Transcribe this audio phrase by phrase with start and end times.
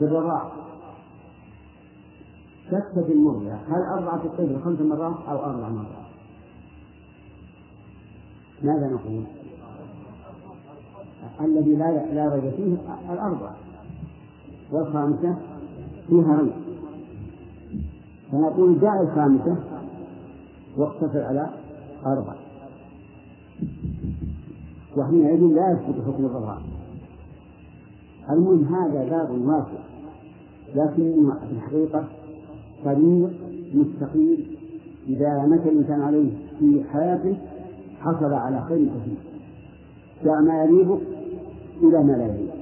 [0.00, 0.52] بالرضاعة.
[2.70, 5.86] في المرضع هل أرضعت الطفل خمس مرات أو أربع مرات؟
[8.62, 9.24] ماذا نقول؟
[11.40, 12.76] الذي لا لا ريب فيه
[13.12, 13.56] الأربعة.
[14.72, 15.36] والخامسة
[16.08, 16.52] فيها ريب.
[18.32, 19.56] فنقول جاء الخامسة
[20.76, 21.50] واقتصر على
[22.06, 22.36] أربعة.
[24.96, 26.69] وحينئذ لا يثبت حكم الرضاعة.
[28.30, 29.80] المهم هذا باب واسع
[30.74, 32.04] لكنه في الحقيقة
[32.84, 33.30] طريق
[33.74, 34.46] مستقيم
[35.08, 37.36] إذا مشى الإنسان عليه في حياته
[38.00, 39.16] حصل على خير كثير.
[40.24, 41.00] دع ما يريبك
[41.82, 42.60] إلى ما لا يريبك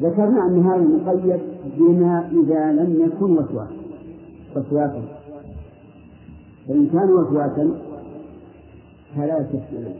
[0.00, 1.40] ذكرنا أن هذا مقيد
[1.78, 3.76] بما إذا لم يكن وسواسا
[4.56, 5.02] وسواسا
[6.68, 7.70] فإن كان وسواسا
[9.16, 9.94] فلا تسأل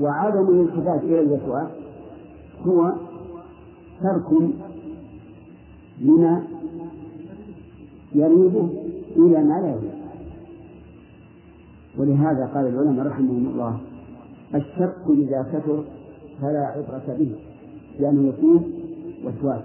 [0.00, 1.68] وعدم الالتفات إلى الوسواس
[2.66, 2.92] هو
[4.02, 4.52] ترك
[6.00, 6.42] لما
[8.14, 8.66] يريده
[9.16, 9.92] إلى ما لا يريد
[11.98, 13.80] ولهذا قال العلماء رحمهم الله
[14.54, 15.84] الشك إذا كثر
[16.40, 17.36] فلا عبرة به
[18.00, 18.72] لأنه يكون
[19.24, 19.62] وسواس.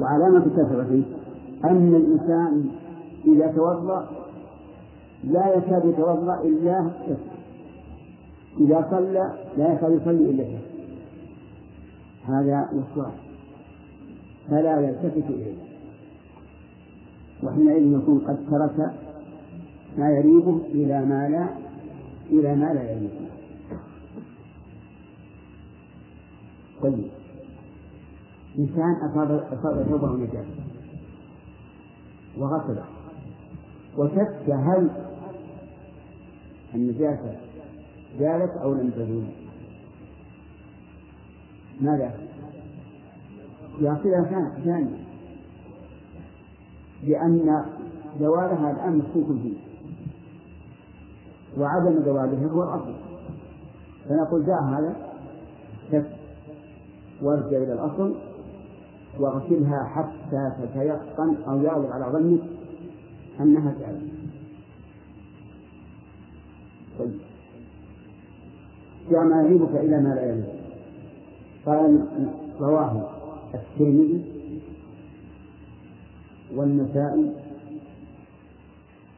[0.00, 1.02] وعلامة كثرته
[1.64, 2.66] أن الإنسان
[3.26, 4.08] إذا توضأ
[5.24, 7.16] لا يكاد يتوضأ إلا شك
[8.60, 10.71] إذا صلى لا يكاد يصلي إلا شك
[12.24, 13.12] هذا وسواس
[14.48, 15.56] فلا يلتفت إليه.
[17.42, 18.92] وحينئذ يكون قد ترك
[19.98, 21.48] ما يريبه إلى ما لا
[22.30, 23.28] إلى ما لا يريبه
[26.82, 27.10] طيب.
[28.58, 30.62] إنسان أصاب أصاب ثوبه نجاسة
[32.38, 32.84] وغسله
[33.98, 34.90] وشك هل
[36.74, 37.36] النجاسة
[38.18, 39.41] زالت أو لم تزول
[41.80, 42.12] ماذا؟
[43.80, 45.04] يعطيها ثانية.
[47.02, 47.64] لأن
[48.20, 49.72] زوالها الآن مشكوك فيه.
[51.58, 52.94] وعدم زواله هو الأصل
[54.08, 54.96] فنقول دع هذا
[55.92, 56.06] شك
[57.22, 58.14] وارجع إلى الأصل
[59.18, 62.40] واغسلها حتى تتيقن أو يغلب على ظنك
[63.40, 64.12] أنها زالت
[66.98, 67.20] طيب.
[69.10, 70.61] دع ما يريبك إلى ما لا يريبك
[71.66, 72.08] قال
[72.60, 73.10] رواه
[73.54, 74.24] الترمذي
[76.54, 77.32] والنسائي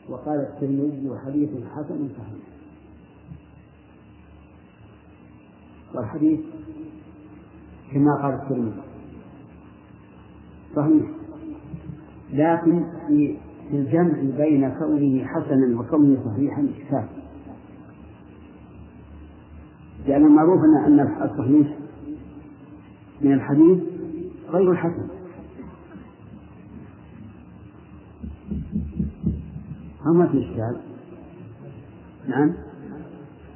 [0.08, 2.44] وقال الترمذي حديث حسن صحيح.
[5.94, 6.40] والحديث
[7.92, 8.82] كما قال الترمذي
[10.76, 11.10] صحيح.
[12.32, 13.38] لكن في
[13.70, 17.08] الجمع بين كونه حسنا وكونه صحيحا إشكال.
[20.06, 21.83] لأن المعروف أن الصحيح
[23.20, 23.78] من الحديث
[24.50, 25.08] غير الحسن.
[30.06, 30.76] ما في إشكال؟
[32.28, 32.52] نعم.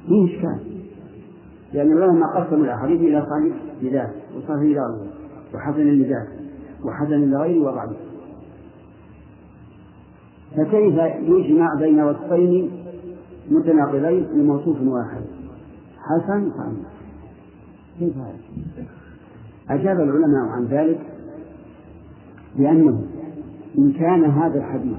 [0.07, 0.59] فيه إشكال.
[1.73, 5.07] لأن العلماء قسموا الأحاديث إلى صحيح لذات وصحيح لغيره
[5.53, 6.27] وحسن لذات
[6.83, 7.97] وحسن لغيره وضعيف
[10.51, 12.71] فكيف يجمع بين وصفين
[13.51, 15.21] متناقضين لموصوف واحد؟
[15.97, 16.89] حسن صحيح
[17.99, 18.98] كيف هذا؟
[19.69, 20.99] أجاب العلماء عن ذلك
[22.55, 23.01] بأنه
[23.77, 24.97] إن كان هذا الحديث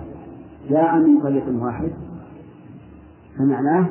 [0.70, 1.92] جاء من طريق واحد
[3.38, 3.88] فمعناه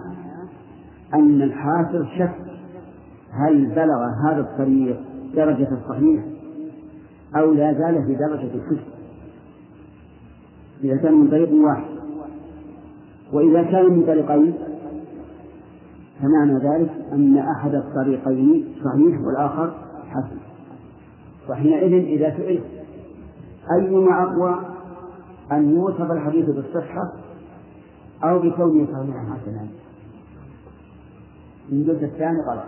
[1.13, 2.35] أن الحافظ شك
[3.31, 4.99] هل بلغ هذا الطريق
[5.35, 6.23] درجة الصحيح
[7.35, 8.89] أو لا زال في درجة الحسن.
[10.83, 11.89] إذا كان من طريق واحد.
[13.33, 14.53] وإذا كان من طريقين
[16.19, 19.73] فمعنى ذلك أن أحد الطريقين صحيح والآخر
[20.09, 20.48] حسن.
[21.49, 22.61] وحينئذ إذا سئل
[23.71, 24.59] أيما أقوى
[25.51, 27.13] أن يوصف الحديث بالصحة
[28.23, 29.67] أو بكونه صحيحا حسنا
[31.71, 32.65] إن قلت الثاني غلط.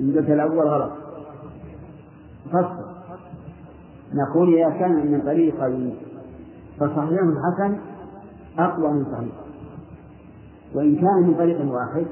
[0.00, 0.92] إن قلت الأول غلط.
[2.52, 2.88] فصل.
[4.14, 5.96] نقول إذا كان من طريقين
[6.80, 7.78] فصحيح حسن
[8.58, 9.34] أقوى من صحيح.
[10.74, 12.06] وإن كان من طريق واحد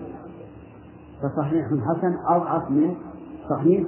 [1.22, 2.94] فصحيح حسن أضعف من
[3.50, 3.84] صحيح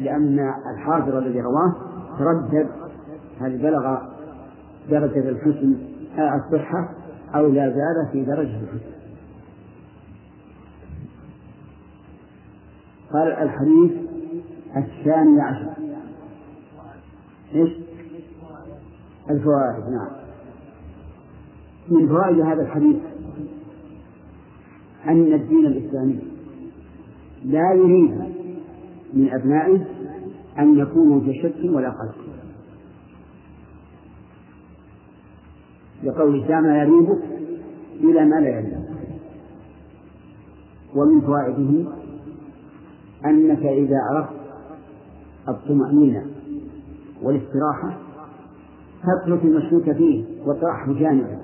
[0.00, 1.74] لأن الحاضر الذي رواه
[2.18, 2.68] تردد
[3.40, 3.98] هل بلغ
[4.90, 5.76] درجة الحسن
[6.18, 6.88] آه، الصحة
[7.34, 8.98] أو لا زال في درجة الحسن.
[13.12, 13.92] قال الحديث
[14.76, 15.72] الثاني عشر.
[17.54, 17.70] إيش؟
[19.30, 20.08] الفوائد نعم.
[21.90, 22.96] من فوائد هذا الحديث
[25.08, 26.18] أن الدين الإسلامي
[27.44, 28.38] لا يريد
[29.14, 29.84] من أبنائه
[30.58, 32.28] أن يكونوا في شك ولا قلق
[36.02, 37.24] لقول ما يريبك
[38.00, 38.88] إلى ما لا يريبك
[40.94, 41.90] ومن فوائده
[43.24, 44.28] أنك إذا أردت
[45.48, 46.26] الطمأنينة
[47.22, 47.98] والاستراحة
[49.02, 51.38] تترك المشكوك فيه وتطرحه جانبا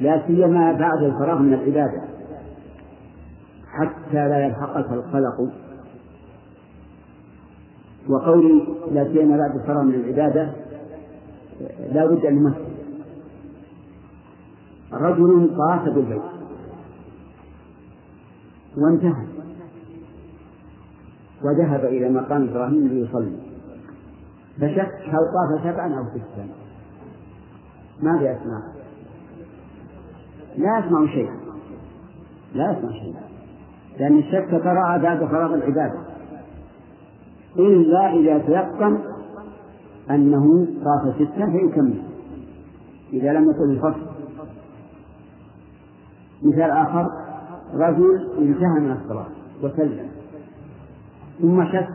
[0.00, 2.02] لا سيما بعد الفراغ من العبادة.
[3.78, 5.52] حتى لا يلحقك القلق.
[8.08, 10.52] وقولي لا سيما بعد الفراغ من العبادة
[11.92, 12.64] لا بد أن نمثل
[14.92, 16.22] رجل طاف بالبيت.
[18.76, 19.26] وانتهى.
[21.44, 23.36] وذهب إلى مقام إبراهيم ليصلي.
[24.56, 26.46] فشك هل طاف سبعا أو ستا
[28.02, 28.62] ماذا يسمع؟
[30.58, 31.36] لا يسمع شيئا.
[32.54, 33.37] لا يسمع شيئا.
[33.98, 36.00] لأن الشك ترى بعد فراغ العبادة
[37.56, 38.98] إلا إذا تيقن
[40.10, 42.02] أنه طاف ستا فيكمل
[43.12, 44.06] إذا لم يكن الفصل
[46.42, 47.06] مثال آخر
[47.74, 49.26] رجل انتهى من الصلاة
[49.62, 50.08] وسلم.
[51.40, 51.88] ثم شك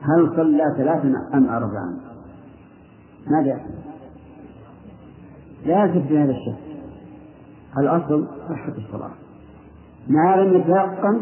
[0.00, 1.98] هل صلى ثلاثا أم أربعا؟
[3.26, 3.60] ماذا
[5.66, 6.58] لا يثبت هذا الشك.
[7.78, 9.25] الأصل صحة الصلاة.
[10.08, 11.20] ما لم يتيقن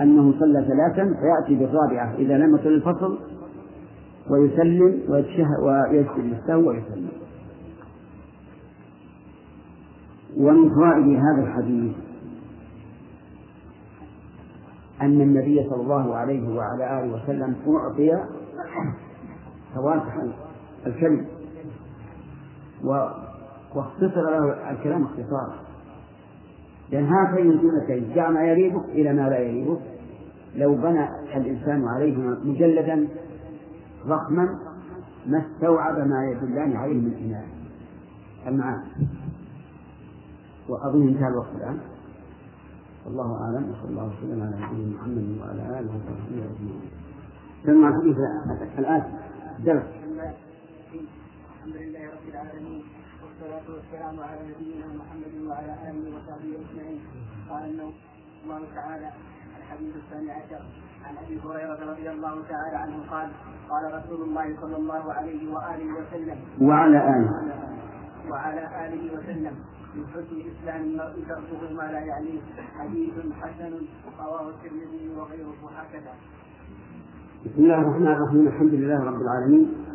[0.00, 3.18] أنه صلى ثلاثا فيأتي بالرابعة إذا لم يصل الفصل
[4.30, 7.08] ويسلم ويسجد للسهو ويسلم.
[10.36, 11.92] ومن فوائد هذا الحديث
[15.02, 18.24] أن النبي صلى الله عليه وعلى آله وسلم أعطي
[19.74, 20.18] فواتح
[20.86, 21.26] الكلم
[23.74, 25.71] واختصر له الكلام اختصارا.
[26.92, 29.80] لأن هاتين الجملتين دع ما يريبك إلى ما لا يريبك
[30.56, 33.08] لو بنى الإنسان عليهما مجلدا
[34.06, 34.58] ضخما
[35.26, 37.46] ما استوعب ما يدلان عليه من إناء
[38.46, 38.84] المعاني.
[40.68, 41.78] وأظن انتهى الوقت الآن.
[43.06, 43.70] والله أعلم.
[43.70, 46.44] وصلى الله وسلم على نبينا محمد وعلى آله وصحبه
[47.64, 47.88] أجمعين.
[47.88, 48.16] الحديث
[48.78, 49.02] الآن.
[49.64, 49.82] درس.
[51.56, 52.82] الحمد لله رب العالمين.
[53.42, 57.00] والصلاة والسلام على نبينا محمد وعلى آله وصحبه أجمعين.
[57.50, 57.64] قال
[58.44, 59.10] الله تعالى
[59.58, 60.62] الحديث الثاني عشر.
[61.04, 63.28] عن أبي هريرة رضي الله تعالى عنه قال
[63.70, 66.38] قال رسول الله صلى الله عليه وآله وسلم.
[66.60, 67.30] وعلى آله.
[68.30, 69.54] وعلى آله وسلم.
[69.94, 72.40] من حسن اسلام المرء تركه ما لا يعنيه.
[72.78, 73.72] حديث حسن
[74.18, 75.60] رواه الترمذي وغيره.
[75.76, 76.12] هكذا.
[77.44, 78.46] بسم الله الرحمن الرحيم.
[78.46, 79.91] الحمد لله رب العالمين.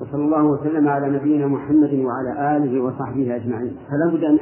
[0.00, 3.76] وصلى الله وسلم على نبينا محمد وعلى آله وصحبه أجمعين.
[3.90, 4.38] فلا بد ان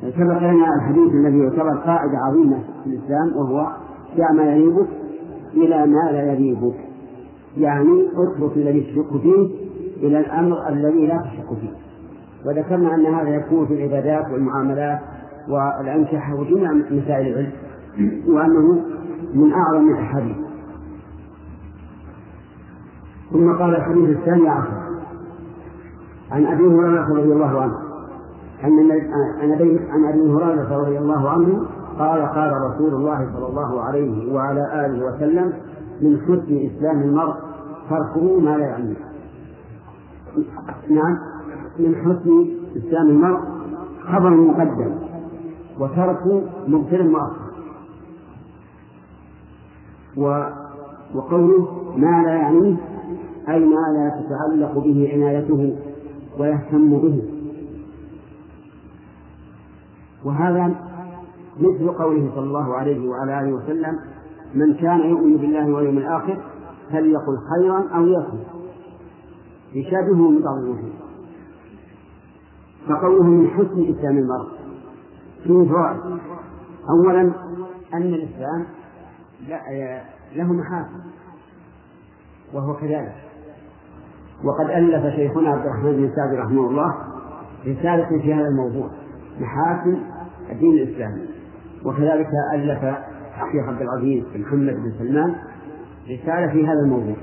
[0.00, 3.72] سبق لنا الحديث الذي يعتبر قاعدة عظيمة في الإسلام وهو
[4.18, 4.88] دع ما يريبك
[5.54, 6.74] إلى ما لا يريبك
[7.58, 9.48] يعني اترك الذي تشك فيه
[10.06, 11.70] إلى الأمر الذي لا تشك فيه.
[12.46, 14.98] وذكرنا أن هذا يكون في العبادات والمعاملات
[15.48, 17.52] والأنكحة وجميع مسائل العلم
[18.28, 18.82] وأنه
[19.34, 20.45] من أعظم الأحاديث
[23.32, 24.86] ثم قال الحديث الثاني عشر.
[26.30, 27.78] عن أبي هريرة رضي الله عنه.
[28.64, 28.90] أن
[29.90, 31.66] عن أبي هريرة رضي الله عنه
[31.98, 35.52] قال قال رسول الله صلى الله عليه وعلى آله وسلم
[36.00, 37.34] من حسن إسلام المرء
[37.90, 38.96] تركه ما لا يعنيه.
[40.90, 41.18] نعم.
[41.78, 42.46] من حسن
[42.76, 43.40] إسلام المرء
[44.12, 44.94] خبر مقدم
[45.80, 47.46] وترك مبتل مؤخر.
[51.14, 52.76] وقوله ما لا يعنيه
[53.48, 55.78] أي ما لا تتعلق به عنايته
[56.38, 57.22] ويهتم به.
[60.24, 60.74] وهذا
[61.60, 63.98] مثل قوله صلى الله عليه وعلى آله وسلم
[64.54, 66.42] من كان يؤمن بالله واليوم الآخر
[66.90, 68.46] فليقل خيرا أو يصمت
[69.72, 70.92] يشابهه من بعض الوجوه.
[72.88, 74.48] فقوله من حسن إسلام المرء
[75.44, 76.20] فيه فوائد
[76.90, 77.32] أولا
[77.94, 78.66] أن الإسلام
[80.36, 81.00] له محاسن
[82.54, 83.25] وهو كذلك.
[84.44, 86.94] وقد ألف شيخنا عبد الرحمن بن سعد رحمه الله
[87.66, 88.90] رسالة في هذا الموضوع
[89.40, 89.98] محاسن
[90.52, 91.28] الدين الإسلامي.
[91.84, 92.84] وكذلك ألف
[93.46, 95.34] الشيخ عبد العزيز بن محمد بن سلمان
[96.10, 97.16] رسالة في هذا الموضوع.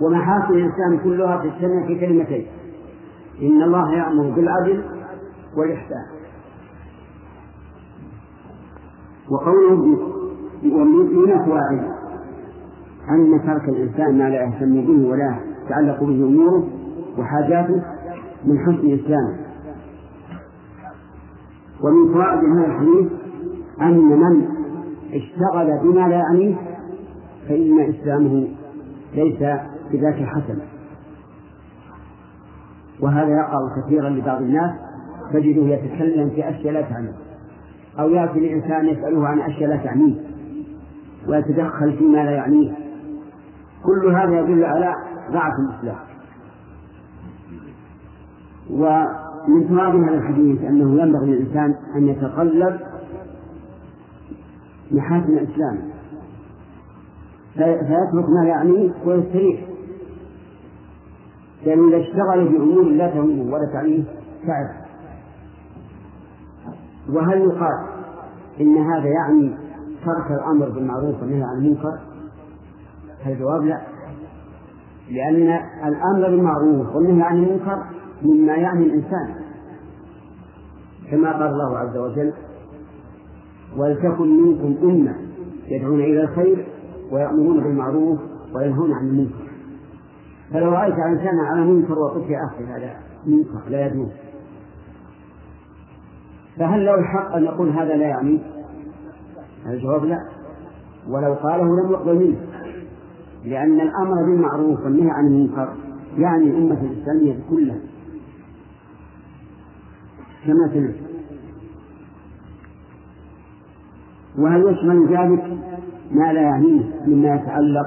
[0.00, 2.46] ومحاسن الإسلام كلها تجتمع في كلمتين.
[3.42, 4.84] إن الله يأمر بالعدل
[5.56, 6.06] والإحسان.
[9.30, 9.98] وقوله
[10.64, 12.01] ومن الفوائد
[13.10, 16.68] أن ترك الإنسان ما لا يهتم به ولا يتعلق به أموره
[17.18, 17.82] وحاجاته
[18.44, 19.36] من حسن إسلامه
[21.82, 23.12] ومن فوائد هذا الحديث
[23.80, 24.48] أن من
[25.12, 26.54] اشتغل بما لا يعنيه
[27.48, 28.48] فإن إسلامه
[29.14, 29.38] ليس
[29.92, 30.58] بذاك الحسن
[33.00, 34.70] وهذا يقع كثيرا لبعض الناس.
[35.32, 37.12] تجده يتكلم في أشياء لا تعنيه.
[37.98, 40.14] أو يأتي الإنسان يسأله عن أشياء لا تعنيه.
[41.28, 42.81] ويتدخل فيما لا يعنيه.
[43.84, 44.94] كل هذا يدل على
[45.32, 45.98] ضعف الإسلام
[48.70, 52.80] ومن ثواب هذا الحديث أنه ينبغي للإنسان أن يتقلب
[54.90, 55.78] محاسن الإسلام.
[57.54, 59.60] فيترك ما يعنيه ويستريح
[61.66, 64.04] لأنه إذا اشتغل بأمور لا تهمه ولا تعنيه
[64.46, 64.82] تعب
[67.08, 67.86] وهل يقال
[68.60, 69.56] إن هذا يعني
[70.04, 71.98] ترك الأمر بالمعروف والنهي عن المنكر؟
[73.26, 73.80] الجواب لا.
[75.10, 77.82] لأن الأمر بالمعروف والنهي عن المنكر
[78.22, 79.34] مما يعني الإنسان.
[81.10, 82.32] كما قال الله عز وجل
[83.76, 85.16] ولتكن منكم أمة
[85.68, 86.66] يدعون إلى الخير
[87.12, 88.18] ويأمرون بالمعروف
[88.54, 89.52] وينهون عن المنكر.
[90.52, 94.10] فلو رأيت إنسانا على منكر وقلت يا أخي هذا منكر لا يجوز.
[96.58, 98.40] فهل له الحق أن يقول هذا لا يعني؟
[99.66, 100.18] الجواب لا؟
[101.08, 102.51] ولو قاله لم يقبل منه.
[103.44, 105.74] لأن الأمر بالمعروف والنهي عن المنكر
[106.18, 107.78] يعني الأمة الإسلامية كلها.
[110.46, 110.94] كما سمعت.
[114.38, 115.58] وهل يشمل ذلك
[116.10, 117.86] ما لا يعنيه مما يتعلق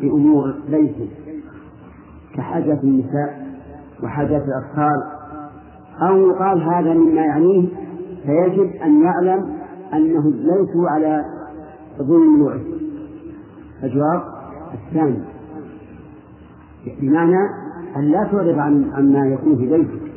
[0.00, 1.08] بأمور بيته
[2.34, 3.48] كحاجات النساء
[4.02, 5.02] وحاجات الأطفال؟
[6.02, 7.68] أو يقال هذا مما يعنيه
[8.26, 9.58] فيجب أن يعلم
[9.94, 11.24] أنهم ليسوا على
[12.02, 12.60] ظلم وعي
[13.82, 14.37] الجواب
[14.74, 15.18] الثاني
[17.00, 17.38] بمعنى
[17.96, 20.08] أن لا تعرض عن عما يكون في بيتك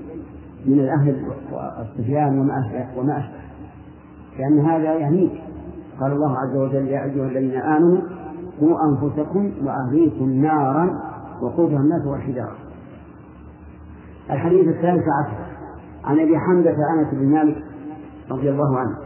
[0.66, 3.42] من الأهل والصبيان وما وما أشبه.
[4.40, 5.32] لأن هذا يعنيك
[6.00, 8.02] قال الله عز وجل يا أيها الذين آمنوا
[8.60, 11.02] قوا أنفسكم وأهليكم نارا
[11.42, 12.56] وقودها الناس والحجارة.
[14.30, 15.52] الحديث الثالث عشر.
[16.04, 17.64] عن أبي حمزة أنس بن مالك
[18.32, 18.98] رضي الله عنه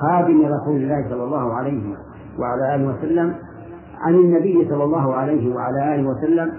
[0.00, 1.96] خادم رسول الله صلى الله عليه
[2.38, 3.34] وعلى آله وسلم
[4.00, 6.52] عن النبي صلى الله عليه وعلى آله وسلم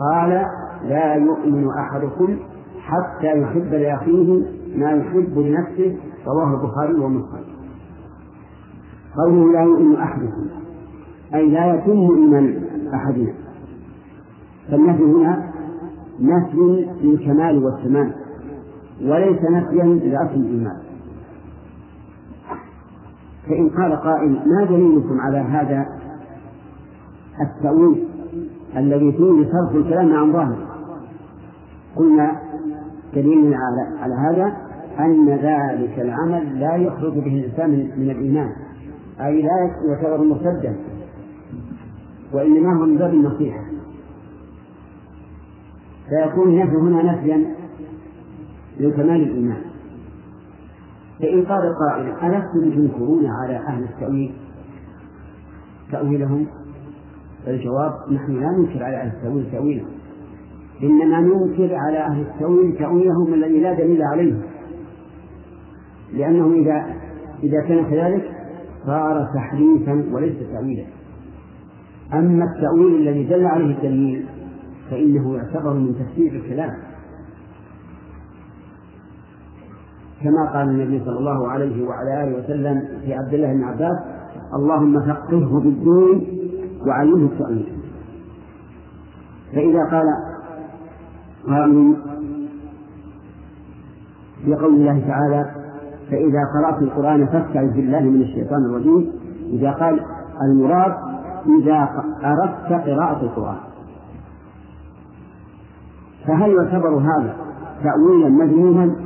[0.00, 0.46] قال
[0.84, 2.36] لا يؤمن أحدكم
[2.80, 4.42] حتى يحب لأخيه
[4.76, 5.96] ما يحب لنفسه.
[6.26, 7.44] رواه البخاري ومسلم.
[9.16, 10.46] قوله لا يؤمن أحدكم
[11.34, 12.62] أي لا يتم إيمان
[12.94, 13.34] أحدنا.
[14.70, 15.52] فالنفي هنا
[16.20, 18.12] نفي للكمال والتمام
[19.02, 20.76] وليس نفيا لأصل الإيمان.
[23.48, 25.97] فإن قال قائل ما دليلكم على هذا
[27.40, 28.08] التأويل
[28.76, 30.68] الذي فيه صرف الكلام عن ظاهر.
[31.96, 32.40] قلنا
[33.14, 34.56] دليل على, على هذا
[34.98, 38.52] أن ذلك العمل لا يخرج به الإنسان من الإيمان.
[39.20, 40.76] أي لا يعتبر مرتدا
[42.32, 43.64] وإنما هو من باب النصيحة.
[46.08, 47.54] فيكون النفي هنا نفيا
[48.80, 49.62] لكمال الإيمان.
[51.20, 54.32] فإن قال قائل ألستم تنكرون على أهل التأويل؟
[55.92, 56.46] تأويلهم
[57.50, 59.88] الجواب نحن لا ننكر على أهل التأويل تأويلهم
[60.82, 64.34] إنما ننكر على أهل التأويل تأويلهم الذي لا دليل عليه.
[66.12, 66.86] لأنه إذا
[67.42, 68.30] إذا كان كذلك
[68.86, 70.84] صار تحريفا وليس تأويلا.
[72.12, 74.26] أما التأويل الذي دل عليه الدليل
[74.90, 76.74] فإنه يعتبر من تفسير الكلام.
[80.22, 83.98] كما قال النبي صلى الله عليه وعلى آله وسلم في عبد الله بن عباس
[84.54, 86.37] اللهم فقهه بالدين
[86.86, 87.72] وعلمه التأويل
[89.52, 90.06] فإذا قال
[91.46, 91.96] قائل
[94.44, 95.50] في قول الله تعالى
[96.10, 99.12] فإذا قرأت القرآن فاستعذ بالله من الشيطان الرجيم.
[99.52, 100.00] إذا قال
[100.42, 100.94] المراد
[101.60, 101.88] إذا
[102.24, 103.56] أردت قراءة القرآن.
[106.26, 107.36] فهل يعتبر هذا
[107.82, 108.96] تأويلا مذموما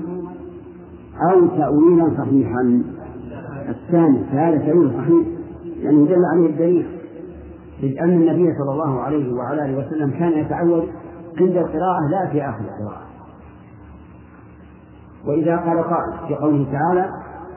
[1.30, 2.82] أو تأويلا صحيحا؟
[3.68, 5.26] الثاني فهذا تأويل صحيح
[5.82, 7.01] لأنه دل عليه الدليل.
[7.82, 10.88] إذ أن النبي صلى الله عليه وعلى آله وسلم كان يتعود
[11.40, 13.02] عند القراءة لا في آخر القراءة.
[15.26, 17.10] وإذا قال قائل في قوله تعالى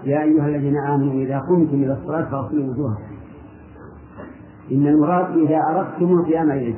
[0.04, 3.16] يا أيها الذين آمنوا إذا قمتم إلى الصلاة فاغسلوا وجوهكم.
[4.72, 6.76] إن المراد إذا أردتم القيام إليه.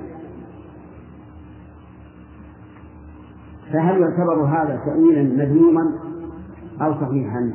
[3.74, 5.82] فهل يعتبر هذا تأويلا مذموما
[6.82, 7.54] أو صحيحا؟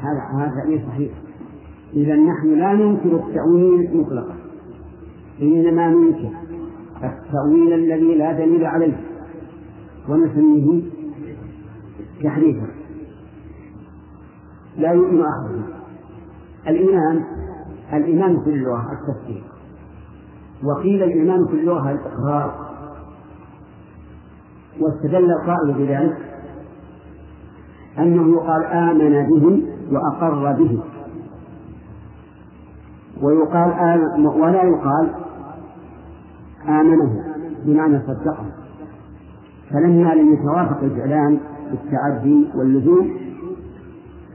[0.00, 1.12] هذا هذا تأويل صحيح.
[1.92, 4.37] إذا نحن لا ننكر التأويل مطلقا.
[5.42, 6.30] إنما ننكر
[6.96, 9.00] التأويل الذي لا دليل عليه
[10.08, 10.82] ونسميه
[12.24, 12.66] تحريفا.
[14.76, 15.64] لا يؤمن أحدهم
[16.68, 17.24] الإيمان
[17.92, 19.44] الإيمان في اللغة التصديق.
[20.64, 22.68] وقيل الإيمان في اللغة الإقرار.
[24.80, 26.18] واستدل القائل بذلك
[27.98, 30.82] أنه يقال آمن به وأقر به
[33.22, 35.10] ويقال آمن ولا يقال
[36.68, 37.24] آمنه
[37.64, 38.44] بمعنى صدقه
[39.70, 41.38] فلما لم يتوافق الفعلان
[41.70, 43.10] بالتعدي واللزوم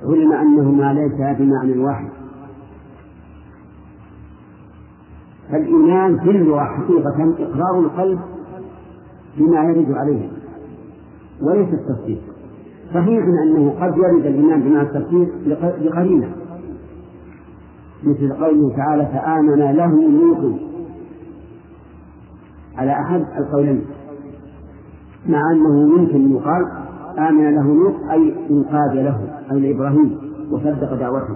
[0.03, 2.09] علم أنهما ليس بمعنى واحد.
[5.51, 8.19] فالإيمان في اللغة حقيقة إقرار القلب
[9.37, 10.29] بما يرد عليه
[11.41, 12.21] وليس التصديق.
[12.93, 15.29] صحيح أنه قد يرد الإيمان بمعنى التصديق
[15.83, 16.31] بقرينة
[18.03, 20.72] مثل قوله تعالى فآمن له لوط
[22.77, 23.85] على أحد القولين.
[25.29, 26.65] مع أنه يمكن يقال
[27.17, 30.17] آمن له لوط أي انقاد له أي لإبراهيم
[30.51, 31.35] وصدق دعوته.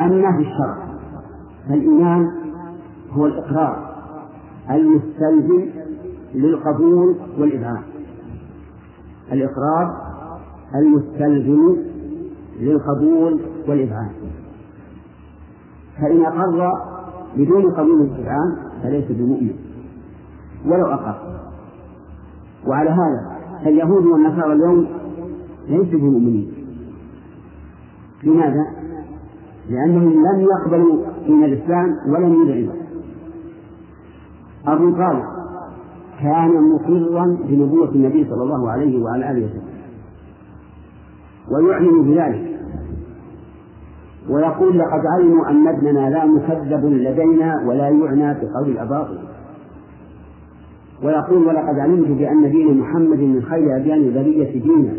[0.00, 0.76] أما في الشرع
[1.68, 2.26] فالإيمان
[3.12, 3.90] هو الإقرار
[4.70, 5.68] المستلزم
[6.34, 7.82] للقبول والإذعان
[9.32, 9.96] الإقرار
[10.74, 11.76] المستلزم
[12.60, 14.10] للقبول والإذعان
[16.00, 16.72] فإن أقر
[17.36, 19.54] بدون قبول الإذعان فليس بمؤمن
[20.66, 21.40] ولو أقر.
[22.66, 24.86] وعلى هذا فاليهود والنصارى اليوم
[25.68, 26.52] ليسوا بمؤمنين.
[28.24, 28.66] لماذا؟
[29.68, 32.74] لأنهم لم يقبلوا دين الإسلام ولم يذعنوا
[34.66, 35.24] أبو طالب
[36.20, 39.62] كان مقرا بنبوة النبي صلى الله عليه وعلى آله وسلم
[41.50, 42.49] ويعلن بذلك.
[44.30, 49.18] ويقول لقد علموا أن ابننا لا مكذب لدينا ولا يعنى بقول الأباطل.
[51.02, 54.92] ويقول ولقد علمت بأن دين محمد من خير أديان البرية دينا.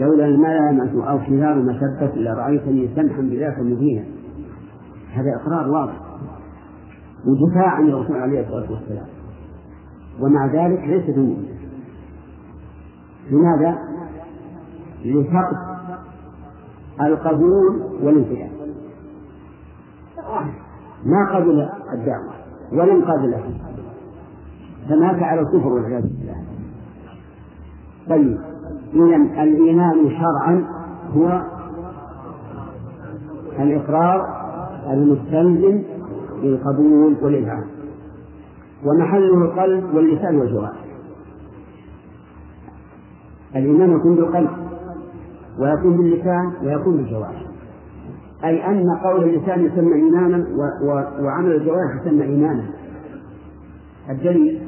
[0.00, 4.04] لولا الملامة أو حذار مسبة لرأيتني سمحا بذاك مبينا
[5.12, 6.00] هذا إقرار واضح.
[7.26, 9.06] ودفاع عن الرسول عليه الصلاة والسلام.
[10.20, 11.54] ومع ذلك ليس بمؤمن
[13.30, 13.78] لماذا؟
[15.04, 15.73] لفقد
[17.00, 18.50] القبول والانقياد
[21.04, 22.32] ما قبل الدعوة
[22.72, 23.50] ولم قبلها
[24.88, 26.44] فمات على الكفر والعياذ بالله.
[28.08, 28.38] طيب
[28.94, 30.64] إذا الإيمان شرعا
[31.16, 31.42] هو
[33.58, 34.26] الإقرار
[34.90, 35.82] المستلزم
[36.42, 37.66] للقبول والإذعان
[38.84, 40.84] ومحله القلب واللسان والجوارح.
[43.56, 44.50] الإيمان يكون بالقلب.
[45.58, 47.42] ويكون باللسان ويكون بالجوارح
[48.44, 50.46] أي أن قول اللسان يسمى إيمانا
[51.20, 52.64] وعمل الجوارح يسمى إيمانا.
[54.10, 54.62] الدليل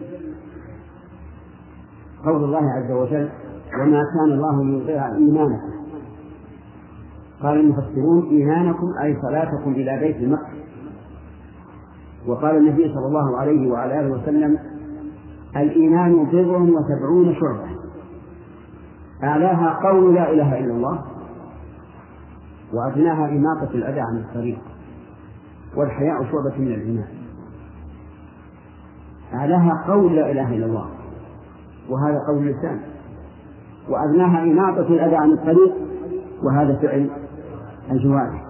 [2.24, 3.28] قول الله عز وجل
[3.80, 5.76] وما كان الله ليضيع إيمانكم
[7.42, 10.56] قال المفسرون إيمانكم أي صلاتكم إلى بيت المقدس
[12.26, 14.58] وقال النبي صلى الله عليه وعلى آله وسلم
[15.56, 17.76] الإيمان بضع وسبعون شعبة
[19.24, 21.04] أعلاها قول لا إله إلا الله
[22.72, 24.58] وأدناها إماطة الأذى عن الطريق
[25.76, 27.08] والحياء شعبة من الإيمان
[29.34, 30.88] أعلاها قول لا إله إلا الله
[31.88, 32.80] وهذا قول اللسان
[33.88, 35.74] وأدناها إماطة الأذى عن الطريق
[36.42, 37.10] وهذا فعل
[37.90, 38.46] الجوارح.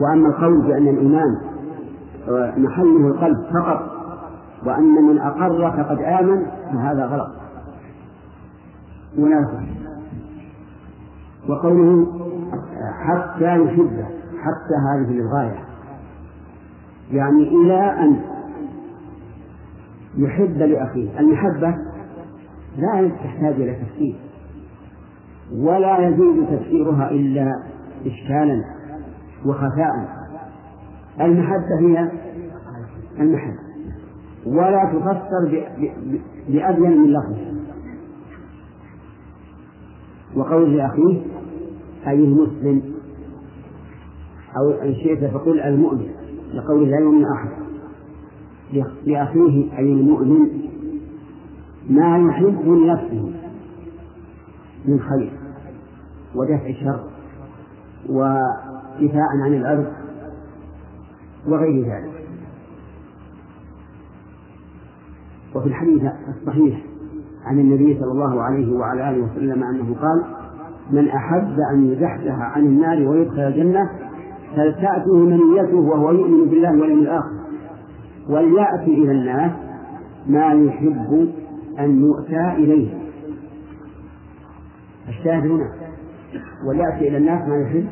[0.00, 1.40] وأما القول بأن الإيمان
[2.56, 3.90] محله القلب فقط
[4.66, 7.35] وأن من أقر فقد آمن فهذا غلط.
[9.18, 9.66] منافق.
[11.48, 12.06] وقوله
[13.06, 14.06] حتى يحبه
[14.42, 15.64] حتى هذه للغاية
[17.12, 18.20] يعني إلى أن
[20.16, 21.20] يحب لأخيه.
[21.20, 21.74] المحبة
[22.78, 24.16] لا تحتاج إلى تفسير
[25.52, 27.62] ولا يزيد تفسيرها إلا
[28.06, 28.64] إشكالا
[29.46, 30.16] وخفاء.
[31.20, 32.10] المحبة هي
[33.20, 33.66] المحبة
[34.46, 35.68] ولا تفسر
[36.48, 37.55] بأبين من لفظ
[40.36, 41.20] وقول لأخيه
[42.06, 42.82] أي المسلم
[44.56, 46.08] أو إن شئت فقل المؤمن
[46.54, 47.50] لقول لا يؤمن أحد.
[49.06, 50.48] لأخيه أي المؤمن
[51.90, 53.32] ما يحب لنفسه
[54.84, 55.32] من خير
[56.34, 57.04] ودفع الشر
[58.08, 59.92] ودفاعا عن الأرض
[61.46, 62.26] وغير ذلك.
[65.54, 66.82] وفي الحديث الصحيح
[67.46, 70.24] عن النبي صلى الله عليه وعلى آله وسلم أنه قال
[70.90, 73.90] من أحب أن يزحزح عن النار ويدخل الجنة
[74.56, 77.36] فلتأته منيته وهو يؤمن بالله واليوم الآخر.
[78.28, 79.52] وليأتي إلى الناس
[80.26, 81.28] ما يحب
[81.78, 82.94] أن يؤتى إليه.
[85.08, 85.70] الشاهد هنا
[86.68, 87.86] وليأتي إلى الناس ما يحب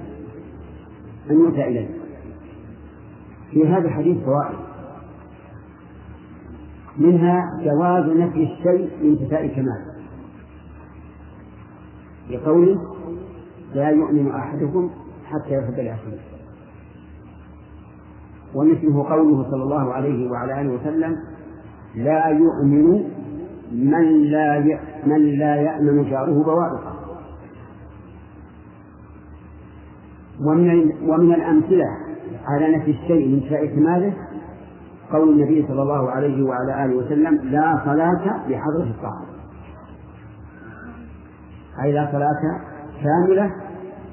[1.31, 1.89] أن يؤتى إليه.
[3.51, 4.59] في هذا الحديث فوائد.
[6.99, 9.95] منها جواز نفي الشيء لانتفاء كماله
[12.31, 12.81] لقوله
[13.75, 14.91] لا يؤمن أحدكم
[15.27, 16.19] حتى يحب لأخيه
[18.55, 21.17] ومثله قوله صلى الله عليه وعلى آله وسلم
[21.95, 23.05] لا يؤمن
[23.73, 26.95] من لا من لا يأمن جاره بوائقه.
[30.41, 31.87] ومن ومن الأمثلة
[32.47, 34.15] على نفي الشيء من شاء كماله
[35.15, 39.25] قول النبي صلى الله عليه وعلى آله وسلم لا صلاة بحضرة الطعام
[41.83, 42.61] أي لا صلاة
[43.03, 43.51] كاملة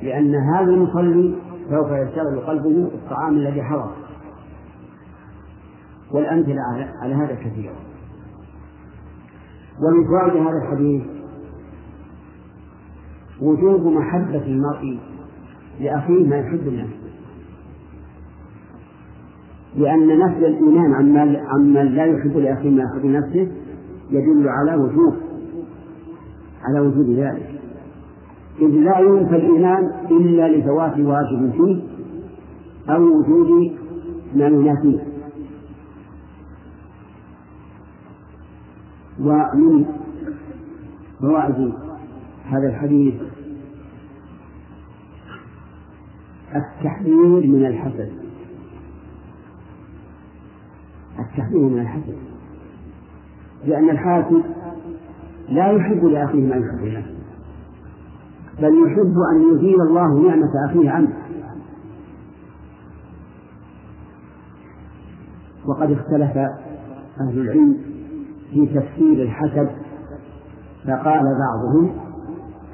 [0.01, 1.35] لأن هذا المصلي
[1.69, 3.91] سوف يشتغل قلبه بالطعام الذي حضر
[6.11, 6.61] والأمثلة
[7.01, 7.75] على هذا كثيرة.
[9.79, 11.03] ومن فوائد هذا الحديث
[13.41, 14.99] وجوب محبة المرء
[15.79, 17.00] لأخيه ما يحب لنفسه.
[19.75, 23.51] لأن نفي الإيمان عمن عمن لا يحب لأخيه ما يحب لنفسه
[24.11, 25.13] يدل على وجوب
[26.63, 27.59] على وجود ذلك.
[28.59, 31.81] إذ لا ينفى الإيمان إلا لفوات واجب فيه
[32.93, 33.71] أو وجود
[34.35, 34.99] ما ينافيه
[39.19, 39.85] ومن
[41.21, 41.73] فوائد
[42.45, 43.13] هذا الحديث
[46.55, 48.11] التحذير من الحسد.
[51.31, 52.15] التحذير من الحسد
[53.65, 54.43] لأن الحاسد
[55.49, 57.21] لا يحب لأخيه ما يحب لنفسه
[58.59, 61.13] بل يحب أن يزيل الله نعمة أخيه عنه.
[65.65, 66.37] وقد اختلف
[67.19, 67.77] أهل العلم
[68.51, 69.69] في تفسير الحسد
[70.85, 71.91] فقال بعضهم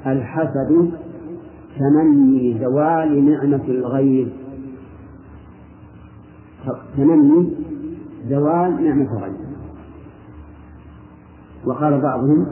[0.06, 0.90] الحسد
[1.78, 4.32] تمني زوال نعمة الغير.
[6.96, 7.57] تمني
[8.26, 9.36] زوال نعمة الغير
[11.66, 12.46] وقال بعضهم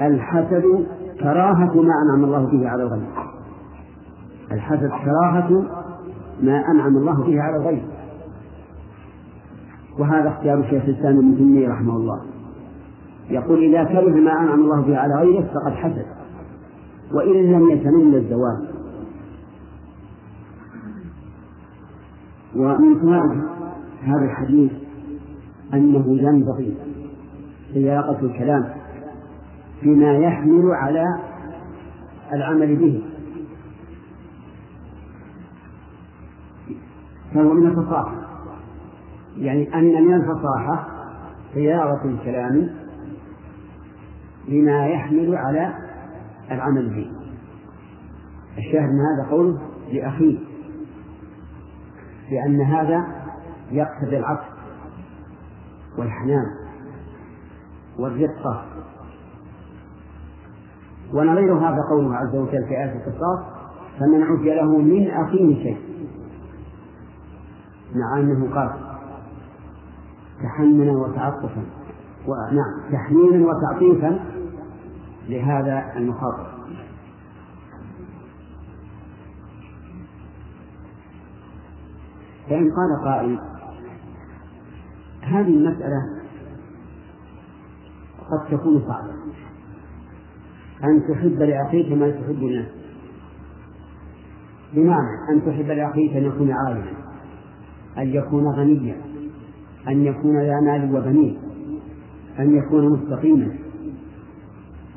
[0.00, 0.86] الحسد
[1.20, 3.08] كراهة ما أنعم الله به على الغير
[4.52, 5.64] الحسد كراهة
[6.42, 7.82] ما أنعم الله به على الغير
[9.98, 12.20] وهذا اختيار شيخ الإسلام ابن تيمية رحمه الله.
[13.30, 16.06] يقول إذا كره ما أنعم الله به على غيره فقد حسد.
[17.12, 18.58] وإن لم يتمنى الزواج
[22.56, 23.59] ومن فوائد
[24.02, 24.72] هذا الحديث
[25.74, 26.76] أنه ينبغي
[27.72, 28.64] سياقة الكلام
[29.82, 31.04] بما يحمل على
[32.32, 33.02] العمل به.
[37.34, 38.14] فهو من الفصاحة.
[39.36, 40.88] يعني أن من الفصاحة
[41.54, 42.70] صياغة الكلام
[44.48, 45.74] بما يحمل على
[46.50, 47.10] العمل به.
[48.58, 49.60] الشاهد من هذا قوله
[49.92, 50.38] لأخيه
[52.30, 53.19] لأن هذا
[53.70, 54.48] يقتضي العطف
[55.98, 56.46] والحنان
[57.98, 58.64] والرقة
[61.12, 63.40] ونظير هذا قوله عز وجل في آية القصاص
[63.98, 65.78] فمن عفي له من أخيه شيء.
[67.94, 68.70] مع أنه قال
[70.42, 71.62] تحننا وتعطفا.
[72.26, 74.20] ونعم تحنينا وتعطيفا
[75.28, 76.46] لهذا المخاطب.
[82.48, 83.49] فإن قال قائل
[85.30, 86.02] هذه المسألة
[88.30, 89.12] قد تكون صعبة.
[90.84, 92.74] أن تحب لأخيك ما تحب لنفسك.
[94.74, 96.92] بمعنى أن تحب لأخيك أن يكون عالما
[97.98, 98.96] أن يكون غنيا
[99.88, 101.38] أن يكون ذا مال وبنين
[102.38, 103.58] أن يكون مستقيما.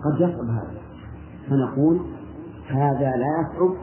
[0.03, 0.81] قد يصعب هذا.
[1.49, 2.01] فنقول
[2.67, 3.75] هذا لا يصعب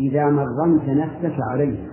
[0.00, 1.88] إذا مرنت نفسك عليه.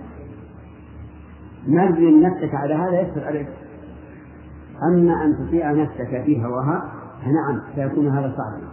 [1.68, 3.48] مرن نفسك على هذا يسر عليك.
[4.84, 8.68] أما أن تطيع نفسك في هواها فنعم سيكون هذا صعبا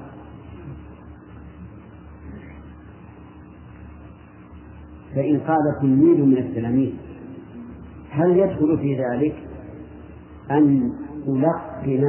[5.15, 6.93] فإن قال تلميذ من التلاميذ
[8.11, 9.35] هل يدخل في ذلك
[10.51, 10.93] أن
[11.29, 12.05] ألقن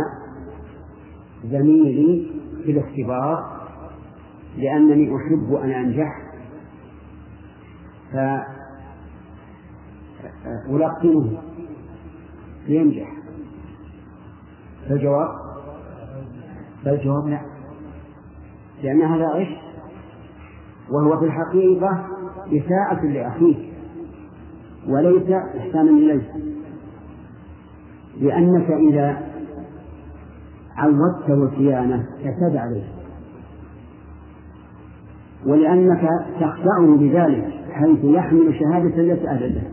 [1.46, 2.32] زميلي
[2.64, 3.56] في الاختبار؟
[4.58, 6.26] لأنني أحب أن أنجح.
[10.44, 11.42] فألقنه
[12.68, 13.25] لينجح
[14.90, 15.30] فالجواب
[16.86, 17.42] فالجواب لا
[18.84, 19.48] لأن هذا غش
[20.90, 22.08] وهو في الحقيقة
[22.48, 23.74] إساءة لأخيك
[24.88, 26.32] وليس إحسانا إليه.
[28.22, 29.18] لأنك إذا
[30.76, 32.84] عودت وصيانة اعتاد عليه
[35.46, 39.72] ولأنك تخدعه بذلك حيث يحمل شهادة ليس أهلا لها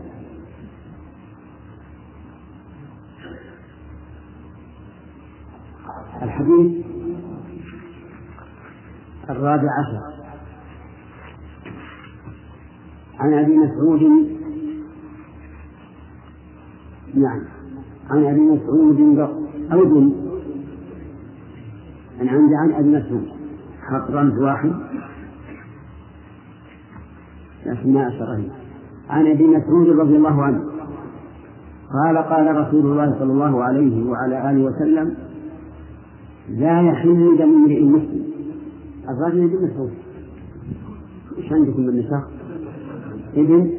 [6.23, 6.85] الحديث
[9.43, 10.13] الرابع عشر.
[13.19, 14.01] عن أبي مسعود
[17.13, 17.41] نعم
[18.09, 19.19] عن أبي مسعود
[19.71, 19.97] أو
[22.21, 23.27] أنا عندي عن أبي مسعود.
[23.81, 24.73] حط رمز واحد.
[27.65, 28.43] لكن ما أشر
[29.09, 30.63] عن أبي مسعود رضي الله عنه.
[31.93, 35.15] قال قال رسول الله صلى الله عليه وعلى آله وسلم
[36.49, 38.32] لا يحل دم امرئ مسلم
[39.09, 39.93] الرجل ابن مسعود
[41.37, 42.31] إيش عندكم من نساء؟
[43.35, 43.71] إبن؟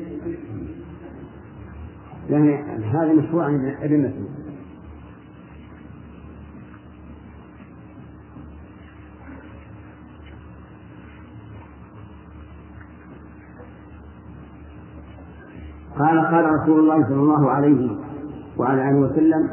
[2.31, 4.35] يعني هذا مشروع عن ابن مسعود.
[15.99, 17.97] قال قال رسول الله صلى الله عليه
[18.59, 19.49] وعلى آله وسلم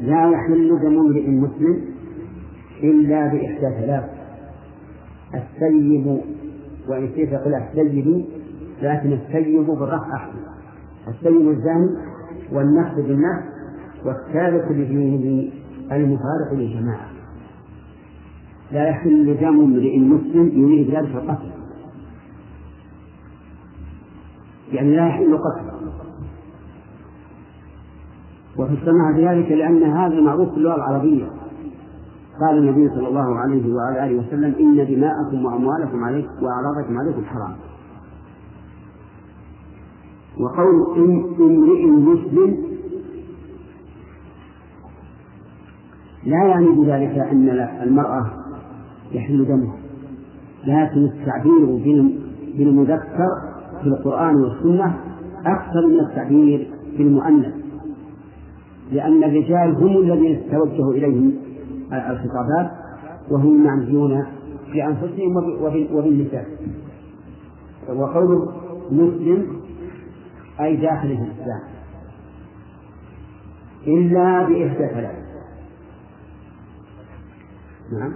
[0.00, 1.84] لا يحل دم امرئ مسلم
[2.82, 4.13] إلا بإحدى ثلاث.
[5.34, 6.20] السيب
[6.88, 8.24] وإن شئت يقول السيب
[8.82, 10.38] لكن السيب بالرفع أحسن.
[11.08, 11.88] السيب الزاني
[12.52, 13.44] والنفس بالنفس
[14.04, 15.50] والثالث بدينه
[15.92, 17.08] المفارق للجماعة.
[18.72, 21.50] لا يحل دم امرئ مسلم يريد ذلك القتل.
[24.72, 25.74] يعني لا يحل قتله.
[28.58, 31.43] وفي السماع بذلك لأن هذا معروف في اللغة العربية.
[32.40, 37.56] قال النبي صلى الله عليه وعلى آله وسلم إن دماءكم وأموالكم عليكم وأعراضكم عليكم حرام.
[40.40, 42.56] وقول إن امرئ مسلم
[46.26, 47.48] لا يعني بذلك أن
[47.82, 48.30] المرأة
[49.12, 49.76] يحل دمها
[50.66, 51.66] لكن التعبير
[52.58, 53.28] بالمذكر
[53.82, 54.98] في القرآن والسنة
[55.46, 57.54] أكثر من التعبير بالمؤنث
[58.92, 61.32] لأن الرجال هم الذين توجه إليهم.
[61.96, 62.70] الخطابات
[63.30, 64.26] وهم معنيون
[64.72, 65.36] في أنفسهم
[65.92, 66.46] وبالنساء.
[67.88, 68.48] وقول
[68.90, 69.60] مسلم
[70.60, 71.60] أي داخل الإسلام
[73.86, 75.24] إلا بإحدى ثلاث.
[77.92, 78.12] نعم.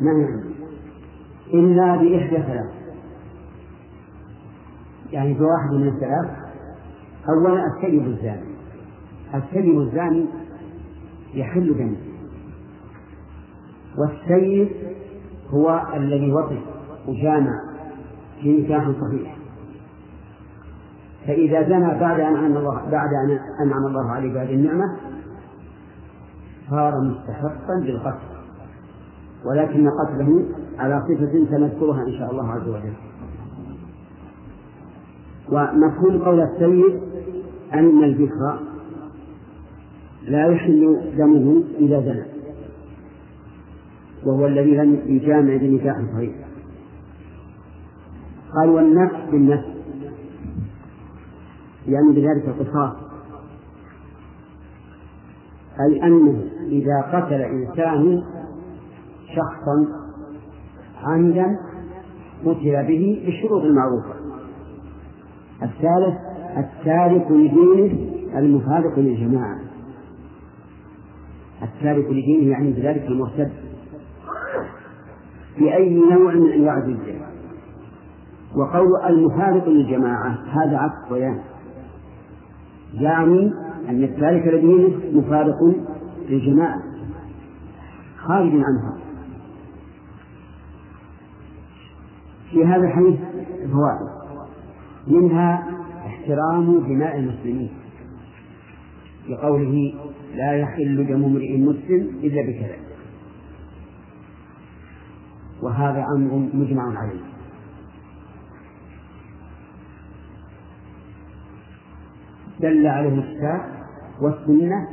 [0.00, 0.42] يعني
[1.54, 2.82] إلا بإحدى ثلاث.
[5.12, 6.30] يعني بواحد من الثلاث
[7.28, 8.51] أولا السيد الزاني
[9.34, 10.26] السيد الزاني
[11.34, 11.96] يحل دمه
[13.98, 14.68] والسيد
[15.50, 16.58] هو الذي وطئ
[17.08, 17.60] وجامع
[18.40, 19.36] في نكاح صحيح.
[21.26, 24.96] فإذا زنى بعد أن أنعم الله بعد أن أنعم الله عليه بهذه النعمة
[26.70, 28.32] صار مستحقا للقتل.
[29.44, 30.44] ولكن قتله
[30.78, 32.92] على صفة سنذكرها إن شاء الله عز وجل.
[35.48, 37.00] ومفهوم قول السيد
[37.74, 38.71] أن البكر
[40.28, 42.24] لا يحل دمه إذا زنى.
[44.26, 46.34] وهو الذي لم يجامع بنكاح صحيح.
[48.56, 49.68] قال والنفس بالنفس
[51.86, 52.96] يعني بذلك القصاص.
[55.80, 58.22] أي أنه إذا قتل إنسان
[59.36, 59.86] شخصا
[61.02, 61.58] عمدا
[62.44, 64.14] قتل به بالشروط المعروفة.
[65.62, 66.18] الثالث
[66.56, 69.71] التارك لدينه المفارق للجماعة.
[71.82, 73.52] التارك لدينه يعني بذلك المرتد
[75.58, 77.26] بأي نوع من أنواع الجزية
[78.56, 81.40] وقول المفارق للجماعة هذا عكس بيان
[82.94, 83.52] يعني
[83.88, 85.74] أن التارك لدينه مفارق
[86.28, 86.82] للجماعة
[88.16, 88.98] خارج عنها.
[92.50, 93.20] في هذا الحديث
[93.72, 94.12] فوائد.
[95.06, 95.66] منها
[96.06, 97.70] احترام دماء المسلمين
[99.28, 99.94] بقوله
[100.34, 102.76] لا يحل دم امرئ مسلم إلا بكذا.
[105.62, 107.20] وهذا أمر مجمع عليه.
[112.60, 113.60] دل عليه الكتاب
[114.22, 114.88] والسنة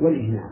[0.00, 0.44] والإجماع.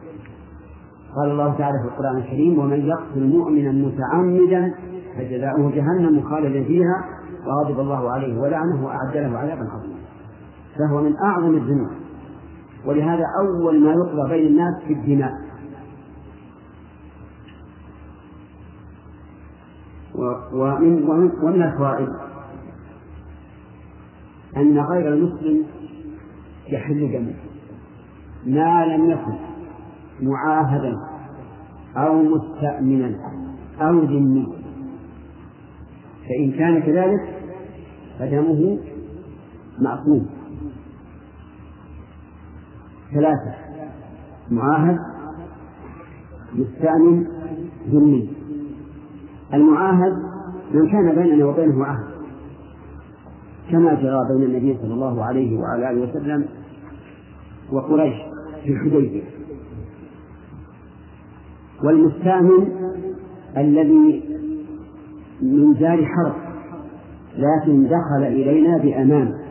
[1.16, 4.74] قال الله تعالى في القرآن الكريم ومن يقتل مؤمنا متعمدا
[5.16, 7.04] فجزاؤه جهنم خالدا فيها.
[7.46, 9.98] وغضب الله عليه ولعنه وأعد له عذابا عظيما.
[10.78, 12.01] فهو من أعظم الذنوب.
[12.86, 15.32] ولهذا أول ما يقضى بين الناس في الدماء.
[20.52, 21.08] ومن
[21.42, 22.08] ومن الفوائد.
[24.56, 25.64] أن غير المسلم
[26.68, 27.34] يحل دمه.
[28.46, 29.34] ما لم يكن
[30.20, 30.94] معاهدا
[31.96, 33.14] أو مستأمنا
[33.80, 34.46] أو ذميا
[36.28, 37.42] فإن كان كذلك
[38.18, 38.78] فدمه
[39.78, 40.26] معصوم
[43.14, 43.54] ثلاثة.
[44.50, 44.98] معاهد
[46.54, 47.26] مستأمن
[47.88, 48.32] ذمي.
[49.54, 50.12] المعاهد
[50.74, 52.12] من كان بيننا وبينه عهد.
[53.70, 56.44] كما جرى بين النبي صلى الله عليه وعلى آله وسلم
[57.72, 58.14] وقريش
[58.64, 59.22] في الحديبية.
[61.84, 62.92] والمستأمن
[63.56, 64.38] الذي
[65.42, 66.34] من دار حرب
[67.36, 69.41] لكن دخل إلينا بأمان.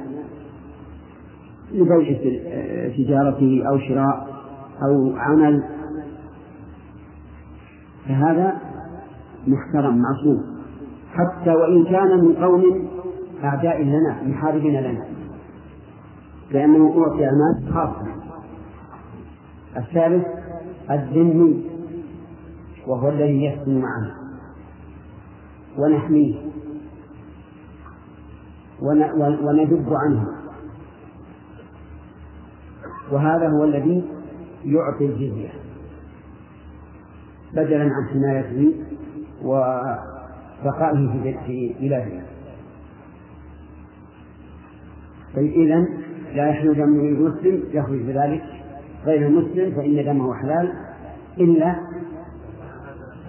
[1.74, 2.18] لبيع
[2.98, 4.28] تجارته أو شراء
[4.84, 5.64] أو عمل.
[8.08, 8.58] فهذا
[9.48, 10.62] محترم معصوم.
[11.12, 12.90] حتى وإن كان من قوم
[13.44, 15.06] أعداء لنا محاربين لنا.
[16.52, 18.08] لأنه أعطي أمان خاصة.
[19.78, 20.28] الثالث
[20.92, 21.70] الذمي
[22.88, 24.16] وهو الذي يسكن معنا
[25.78, 26.36] ونحميه.
[28.82, 30.28] وندب عنه.
[33.12, 34.04] وهذا هو الذي
[34.66, 35.50] يعطي الجزية.
[37.54, 38.74] بدلا عن حمايته
[39.44, 42.22] وبقائه في بلاده
[45.36, 45.88] طيب إذا
[46.36, 48.44] لا يحل دم المسلم يخرج بذلك
[49.06, 50.74] غير المسلم فإن دمه حلال
[51.38, 51.76] إلا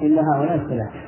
[0.03, 1.01] إلا هؤلاء الثلاثة.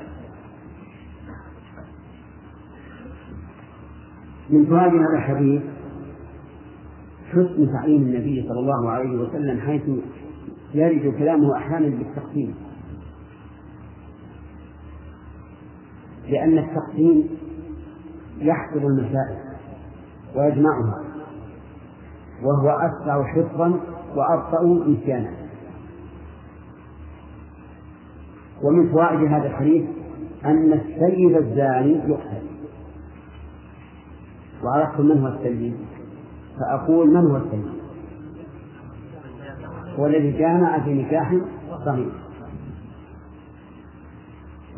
[4.51, 5.63] من فوائد هذا الحديث
[7.35, 9.83] حسن تعليم النبي صلى الله عليه وسلم حيث
[10.75, 12.55] يرد كلامه أحيانا بالتقسيم.
[16.29, 17.29] لأن التقسيم
[18.39, 19.39] يحفظ المسائل
[20.37, 21.05] ويجمعها
[22.43, 23.81] وهو أسرع حفظا
[24.17, 25.31] وأبطأ نسيانا.
[28.63, 29.85] ومن فوائد هذا الحديث
[30.45, 32.47] أن السيد الزاني يقتل.
[34.65, 35.75] وعرفتم من هو السيد؟
[36.61, 37.65] فأقول من هو السيد؟
[39.99, 41.35] هو الذي جامع في نكاح
[41.87, 42.09] صحيح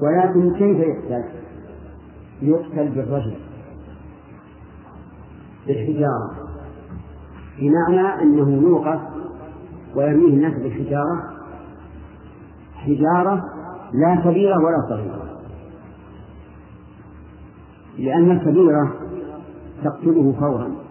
[0.02, 1.24] ولكن كيف يقتل؟
[2.42, 3.36] يقتل بالرجل.
[5.66, 6.30] بالحجارة.
[7.58, 9.00] بمعنى أنه يوقف
[9.94, 11.22] ويرميه الناس بالحجارة.
[12.74, 13.44] حجارة
[13.92, 15.40] لا كبيرة ولا صغيرة.
[17.98, 18.92] لأن الكبيرة
[19.84, 20.85] تقتله فورا.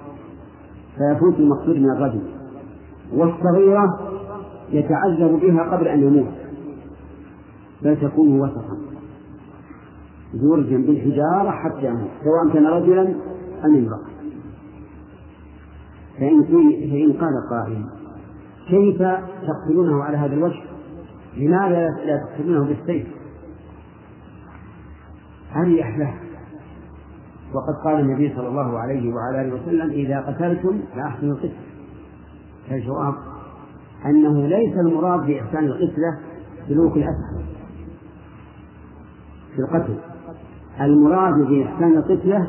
[0.98, 2.22] فيفوت المقصود من الرجل.
[3.14, 4.00] والصغيرة
[4.70, 6.34] يتعذب بها قبل أن يموت.
[7.82, 8.78] بل تكون وسطا.
[10.34, 12.10] يرجم بالحجارة حتى يموت.
[12.24, 13.02] سواء كان رجلا
[13.66, 14.16] أم امرأة.
[16.20, 17.86] فإن فإن قال قائل
[18.70, 18.98] كيف
[19.48, 20.64] تقتلونه على هذا الوجه؟
[21.38, 23.08] لماذا لا تقتلونه بالسيف؟
[25.52, 26.25] هذه أحلاه
[27.56, 31.52] وقد قال النبي صلى الله عليه وعلى آله وسلم إذا قتلتم فأحسنوا القتل.
[32.70, 33.13] فالجواب
[34.06, 36.20] أنه ليس المراد بإحسان القتلة
[36.68, 37.46] سلوك الأسد
[39.56, 39.98] في القتل.
[40.82, 42.48] المراد بإحسان القتلة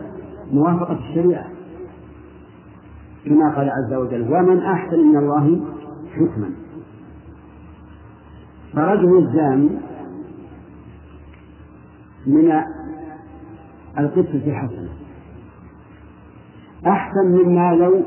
[0.53, 1.47] موافقة الشريعة
[3.25, 5.61] كما قال عز وجل ومن أحسن من الله
[6.15, 6.51] حكما.
[8.73, 9.71] فرجل الزاني
[12.27, 12.51] من
[14.41, 14.89] في حسنة
[16.87, 18.03] أحسن مما لو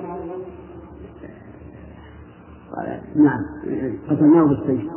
[3.16, 3.46] نعم
[4.10, 4.92] قتلناه بالسيف.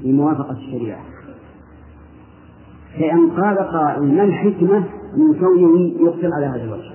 [0.00, 1.04] لموافقة الشريعة.
[2.98, 4.84] فإن قال قائل ما الحكمة
[5.16, 6.92] من كونه يقتل على هذا الوجه؟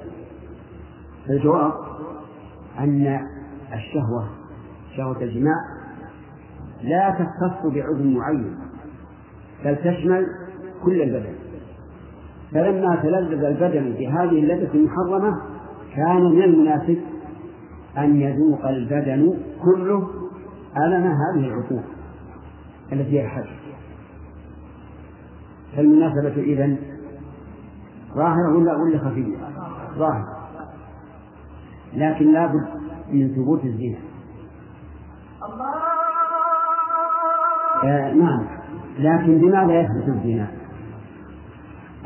[1.30, 1.74] الجواب
[2.80, 3.28] أن
[3.74, 4.30] الشهوة
[4.98, 5.56] شهوة الجماع
[6.84, 8.56] لا تختص بعضو معين
[9.66, 10.28] بل تشمل
[10.84, 11.45] كل البدن.
[12.52, 15.42] فلما تلذذ البدن بهذه اللذة المحرمة
[15.96, 16.98] كان من المناسب
[17.98, 20.08] أن يذوق البدن كله
[20.78, 21.84] ألم هذه العقوق
[22.94, 23.48] التي هي الحج.
[25.76, 26.78] فالمناسبة إذن
[28.16, 29.38] ظاهرة ولا ولا خفية؟
[29.98, 30.36] ظاهرة.
[31.94, 32.68] لكن لابد
[33.12, 33.98] من ثبوت الزنا.
[37.84, 38.48] آه نعم.
[39.00, 40.65] لكن بماذا يثبت الزنا؟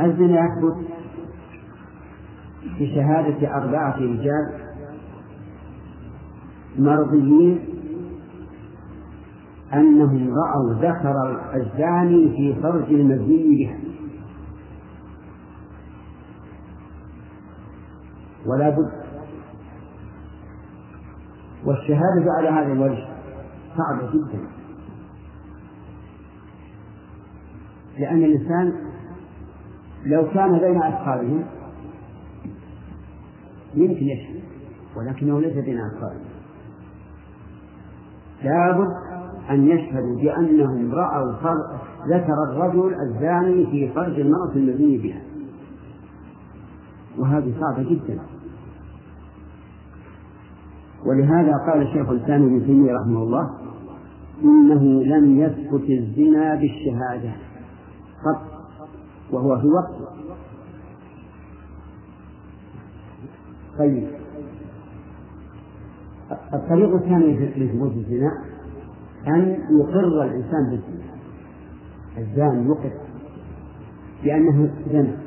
[0.01, 0.87] الزنا يثبت
[2.79, 4.59] بشهادة أربعة رجال
[6.77, 7.59] مرضيين
[9.73, 13.79] أنهم رأوا ذكر الزاني في فرج المزني بها
[18.45, 18.91] ولا بد
[21.65, 23.07] والشهادة على هذا الوجه
[23.77, 24.39] صعبة جدا.
[27.97, 28.88] لأن الإنسان
[30.05, 31.43] لو كان بين أصحابهم
[33.75, 34.41] يمكن يشهد
[34.97, 36.25] ولكنه ليس بين أصحابهم.
[38.43, 38.87] لابد
[39.49, 41.31] أن يشهدوا بأنهم رأوا
[42.07, 45.21] ذكر الرجل الزاني في فرج المرأة المزني بها.
[47.17, 48.19] وهذه صعبة جدا.
[51.05, 53.49] ولهذا قال الشيخ الإسلام ابن تيمية رحمه الله
[54.43, 57.48] إنه لم يثبت الزنا بالشهادة.
[59.31, 60.09] وهو في وقت.
[63.79, 64.07] طيب.
[66.53, 68.31] الطريق الثاني لثبوت الزنا
[69.27, 71.09] أن يقر الإنسان بالزنا.
[72.17, 72.91] الزاني يقر
[74.23, 75.17] بأنه زنا.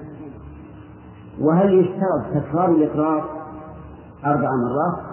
[1.41, 3.43] وهل يشترط تكرار الإقرار
[4.25, 5.13] أربع مرات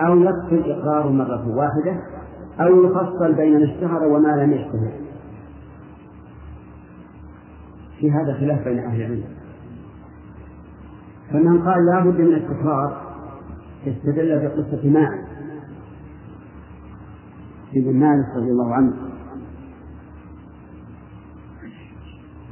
[0.00, 2.00] أو يكفي الإقرار مرة واحدة
[2.60, 5.03] أو يفصل بين ما اشتهر وما لم يشتهر؟
[8.00, 9.24] في هذا خلاف بين أهل العلم.
[11.30, 13.00] فمن قال لا بد من التكرار
[13.86, 15.24] استدل بقصة ماعز.
[17.76, 18.92] ابن مالك رضي الله عنه.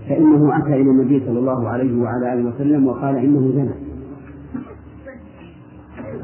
[0.09, 3.75] فإنه أتى إلى النبي صلى الله عليه وعلى آله وسلم وقال إنه زنى.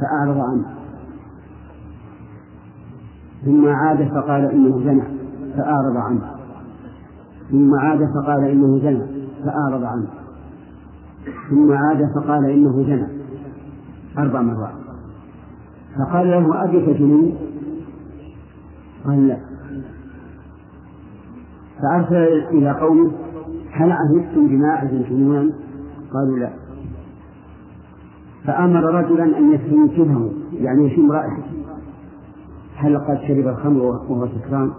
[0.01, 0.75] فأعرض عنه.
[3.45, 5.05] ثم عاد فقال إنه زنى.
[5.57, 6.38] فأعرض عنه.
[7.51, 9.07] ثم عاد فقال إنه زنى
[9.45, 10.09] فأعرض عنه.
[11.51, 13.09] ثم عاد فقال إنه زنى
[14.19, 14.75] أربع مرات.
[15.99, 17.35] فقال له أبيك جنون
[19.05, 19.39] قال لا.
[21.83, 23.11] فأرسل إلى قومه
[23.71, 25.53] هل عهدتم بماعز جنونا
[26.13, 26.51] قالوا لا.
[28.45, 31.43] فأمر رجلا أن يستنكره يعني يشم رأسه
[32.77, 34.71] هل قد شرب الخمر وهو سكران؟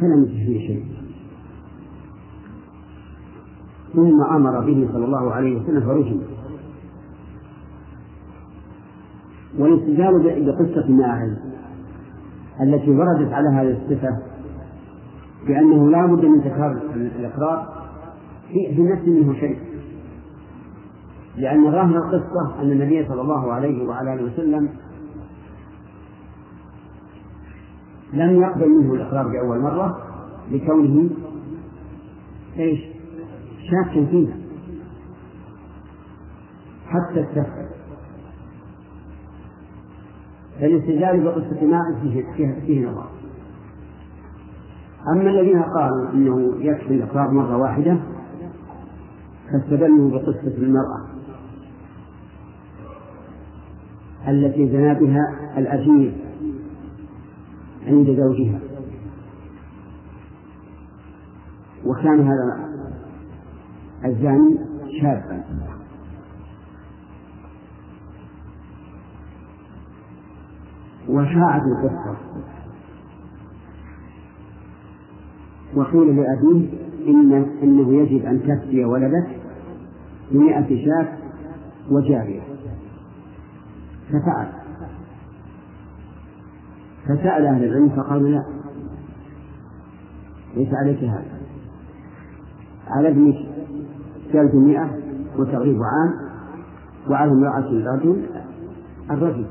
[0.00, 0.95] فلم يجد فيه شيء.
[3.96, 6.20] ثم أمر به صلى الله عليه وسلم فرجم
[9.58, 11.36] والاستدلال بقصة ماعز
[12.60, 14.18] التي وردت على هذه الصفة
[15.46, 17.86] بأنه لا بد من تكرار الإقرار
[18.52, 19.58] في نفس منه شيء
[21.36, 24.68] لأن ظاهر القصة أن النبي صلى الله عليه وعلى آله وسلم
[28.12, 29.98] لم يقبل منه الإقرار بأول مرة
[30.50, 31.10] لكونه
[32.58, 32.95] إيش؟
[33.70, 34.36] شاكا فيها.
[36.86, 37.66] حتى استفسر
[40.60, 42.24] فالاستدلال بقصة ماء فيه,
[42.66, 43.06] فيه نظر.
[45.12, 47.96] أما الذين قالوا أنه يكفي الإقرار مرة واحدة
[49.52, 51.06] فاستدلوا بقصة المرأة
[54.28, 56.14] التي زنا بها الأجير
[57.86, 58.60] عند زوجها.
[61.84, 62.65] وكان هذا
[64.04, 64.58] الزاني
[65.02, 65.44] شابا.
[71.08, 72.16] وشاعت القصة.
[75.74, 76.68] وقيل لأبيه
[77.06, 77.32] إن
[77.62, 79.40] إنه يجب أن تفدي ولدك
[80.30, 81.18] بمئة شاة
[81.90, 82.40] وجارية.
[84.08, 84.48] ففعل
[87.04, 88.44] فسأل أهل العلم فقالوا لا.
[90.56, 91.40] ليس عليك هذا.
[92.88, 93.45] على ابنك.
[94.36, 94.90] جلد مئة
[95.38, 96.14] وتغريب عام
[97.10, 98.26] وعلى امرأة الرجل.
[99.10, 99.46] الرجل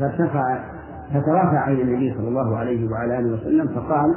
[0.00, 0.64] فارتفع
[1.14, 4.14] فترافع إلى النبي صلى الله عليه وعلى آله وسلم فقال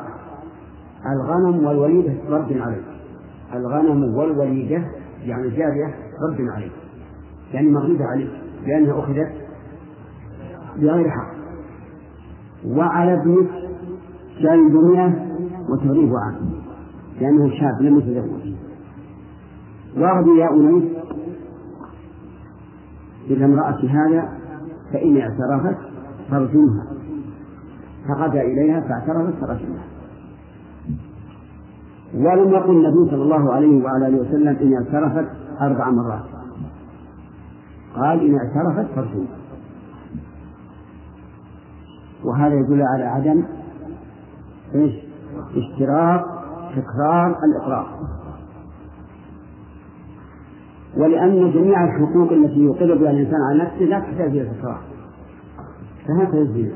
[1.06, 2.86] الغنم والوليدة رد عليك.
[3.54, 4.84] الغنم والوليدة
[5.24, 5.96] يعني الجارية
[6.30, 6.72] رد عليك.
[7.54, 8.32] يعني مغلوبة عليك.
[8.66, 9.32] لأنها أخذت
[10.78, 11.34] بغير حق.
[12.66, 13.50] وعلى ابنك
[14.40, 15.14] جلد مئة
[15.70, 16.59] وتغريب عام.
[17.22, 18.54] لأنه شاب لم يتزوج.
[19.98, 20.84] واغضي يا أنيس
[23.28, 24.30] إلى امرأة هذا
[24.94, 25.78] فإن اعترفت
[26.32, 26.86] فارجمها
[28.08, 29.84] فغدا إليها فاعترفت فرجمها
[32.14, 35.30] ولم يقل النبي صلى الله عليه وعلى آله وسلم إن اعترفت
[35.62, 36.26] أربع مرات.
[37.96, 39.40] قال إن اعترفت فارجمها
[42.24, 43.44] وهذا يدل على عدم
[44.76, 44.94] إيش؟
[45.56, 46.39] اشتراط
[46.76, 48.00] تكرار الإقرار.
[50.98, 54.82] ولأن جميع الحقوق التي يقر بها الإنسان على نفسه لا تحتاج إلى تكرار.
[56.08, 56.76] فهكذا الزنا.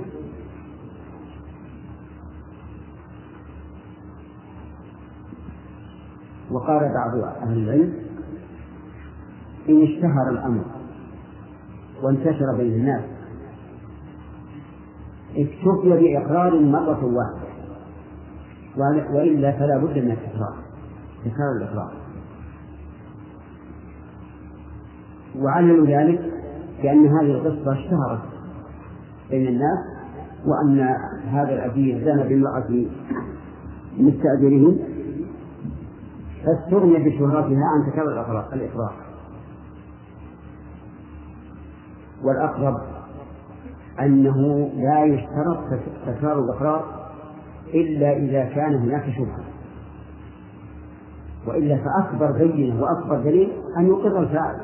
[6.51, 7.93] وقال بعض أهل العلم
[9.69, 10.65] إن اشتهر الأمر
[12.03, 13.03] وانتشر بين الناس
[15.37, 17.42] اكتفي بإقرار مرة واحدة.
[18.77, 20.55] وإلا فلا بد من التكرار
[21.25, 21.93] تكرار الإقرار
[25.39, 26.33] وعللوا ذلك
[26.81, 28.21] بأن هذه القصة اشتهرت
[29.29, 29.79] بين الناس
[30.45, 30.79] وأن
[31.27, 32.85] هذا الأبي زنى بامرأة
[33.97, 34.75] مستأجره
[36.45, 38.93] فاستغني بشهرتها عن تكرر الإقرار
[42.23, 42.81] والأقرب
[43.99, 47.02] أنه لا يشترط تكرار الإقرار
[47.73, 49.43] إلا إذا كان هناك شبهة.
[51.47, 54.59] وإلا فأكبر بينة وأكبر دليل أن يقر الفاعل.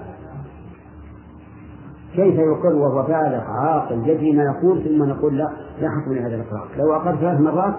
[2.15, 5.49] كيف يقر وهو بالغ عاقل يدري ما يقول ثم نقول لا
[5.81, 6.67] لا حكم لهذا الإقرار.
[6.77, 7.75] لو أقر ثلاث مرات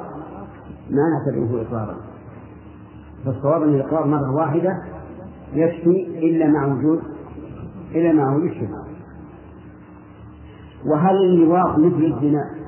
[0.91, 1.97] ما نعتبره إقرارا.
[3.25, 4.83] فالصواب أن الإقرار مرة واحدة
[5.53, 7.01] يكفي إلا مع وجود
[7.95, 8.85] إلا مع وجود الشبهة.
[10.87, 12.60] وهل اللواط مثل الزنا؟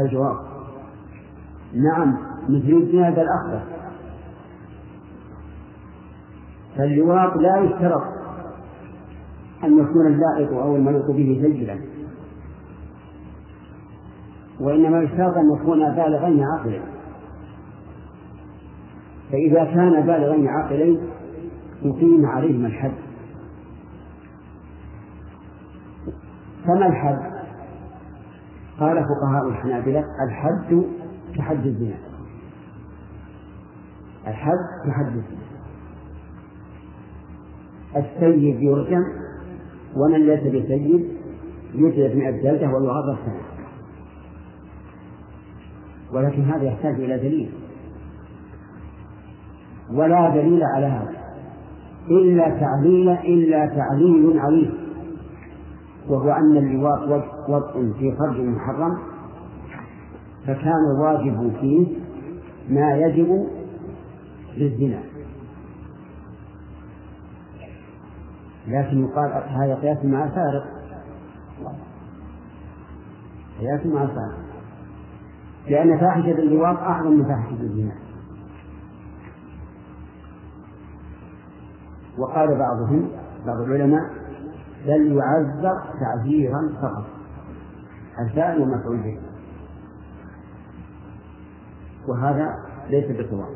[0.00, 0.36] فالجواب
[1.74, 2.16] نعم
[2.48, 3.62] مثل الزنا بل أخبث
[6.76, 8.02] فاللواط لا يشترط
[9.64, 11.80] أن يكون اللائق أو الملوك به سجلا.
[14.60, 16.82] وإنما يشترط أن يكون بالغين عاقلين
[19.32, 21.00] فإذا كان بالغين عاقلين
[21.82, 22.94] يقيم عليهما الحد.
[26.64, 27.29] فما الحد؟
[28.80, 30.84] قال فقهاء الحنابلة الحد
[31.36, 31.98] كحد الزنا.
[34.26, 35.50] الحد كحد الزنا.
[37.96, 39.04] السيد يرجم
[39.96, 41.08] ومن ليس بسيد
[41.74, 43.42] يجلد مئة جلدة ويغرب سنة
[46.12, 47.52] ولكن هذا يحتاج إلى دليل.
[49.92, 51.20] ولا دليل على هذا.
[52.10, 54.79] إلا تعليل إلا تعليل عليم.
[56.10, 58.98] وهو أن اللواط وضع في فرج محرم
[60.46, 61.98] فكان الواجب فيه
[62.68, 63.46] ما يجب
[64.56, 65.02] للزنا.
[68.68, 70.64] لكن يقال هذا قياس مع الفارق
[73.60, 74.38] قياس مع الفارق
[75.68, 77.94] لأن فاحشة اللواط أعظم من فاحشة الزنا.
[82.18, 83.08] وقال بعضهم
[83.46, 84.19] بعض العلماء
[84.86, 87.04] بل يعذر تعذيرا فقط
[88.18, 89.18] الفاعل ومفعول به.
[92.08, 92.54] وهذا
[92.90, 93.54] ليس بصواب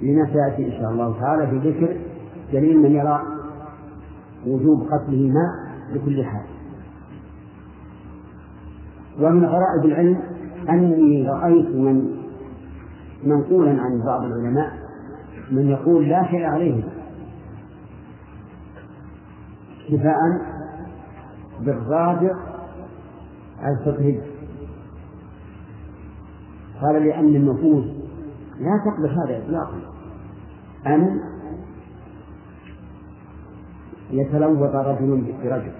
[0.00, 1.96] لما سيأتي إن شاء الله تعالى في ذكر
[2.52, 3.22] دليل من يرى
[4.46, 6.44] وجوب قتله ما بكل حال.
[9.20, 10.20] ومن غرائب العلم
[10.68, 12.22] أني رأيت من
[13.24, 14.72] منقولا عن بعض العلماء
[15.50, 16.84] من يقول لا شيء عليه
[19.92, 20.16] اكتفاء
[21.60, 22.30] بالرابع
[23.64, 24.20] الفقهي
[26.82, 27.84] قال لأن النفوس
[28.60, 29.80] لا تقبل هذا إطلاقا.
[30.86, 31.20] أن
[34.10, 35.72] يتلوط رجل برجل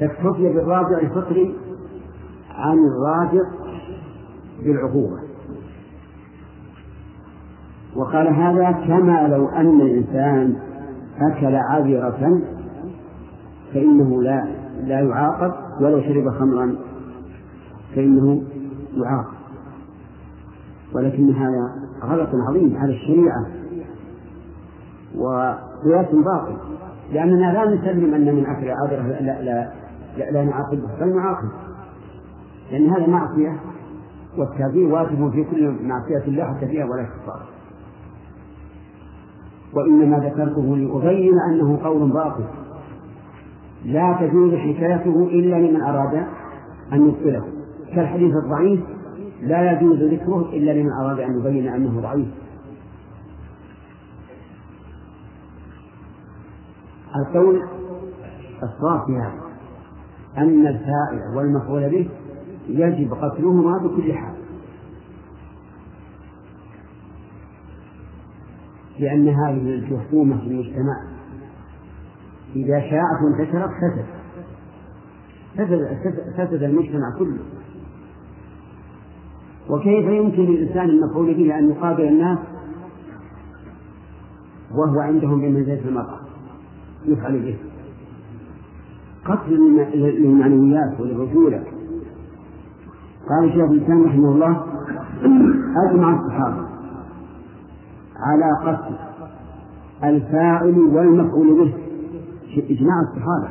[0.00, 1.54] فاكتفي بالرابع الفطري
[2.50, 3.42] عن الرابع
[4.62, 5.20] بالعقوبة.
[7.96, 10.56] وقال هذا كما لو أن الإنسان
[11.20, 12.40] أكل عذرة
[13.74, 14.44] فإنه لا
[14.84, 16.76] لا يعاقب ولو شرب خمرا
[17.94, 18.42] فإنه
[18.96, 19.36] يعاقب.
[20.94, 23.46] ولكن هذا غلط عظيم على الشريعة
[25.16, 26.56] وقياس باطل
[27.12, 29.72] لأننا لا نسلم أن من أكل عذرة لا لا
[30.16, 31.48] لا, لا نعاقبه بل نعاقب.
[32.72, 33.60] لأن هذا معصية
[34.38, 37.55] والتعذير واجب في كل معصية الله حتى فيها ولا كفارة
[39.76, 42.44] وإنما ذكرته لأبين أنه قول باطل.
[43.84, 46.26] لا تجوز حكايته إلا لمن أراد
[46.92, 47.44] أن يبطله.
[47.94, 48.80] كالحديث الضعيف
[49.42, 52.28] لا يجوز ذكره إلا لمن أراد أن يبين أنه ضعيف.
[57.16, 57.62] القول
[58.62, 59.46] الصواب في هذا
[60.38, 62.08] أن الفاعل والمفعول به
[62.68, 64.35] يجب قتلهما بكل حال.
[68.98, 71.02] لأن هذه الجحومة في المجتمع
[72.56, 74.06] إذا شاعت وانتشرت فسد.
[75.54, 75.98] فسد,
[76.36, 77.38] فسد المجتمع كله.
[79.70, 82.38] وكيف يمكن للإنسان المفعول به أن يقابل الناس
[84.70, 86.20] وهو عندهم بمنزلة المرأة؟
[87.04, 87.56] يفعل به.
[89.24, 89.52] قتل
[89.94, 91.64] للمعنويات وللرجولة.
[93.28, 94.66] قال شيخ الإسلام رحمه الله
[95.90, 96.65] أجمع الصحابة.
[98.20, 98.94] على قتل
[100.04, 101.74] الفاعل والمفعول به.
[102.70, 103.48] إجماع الصحابة.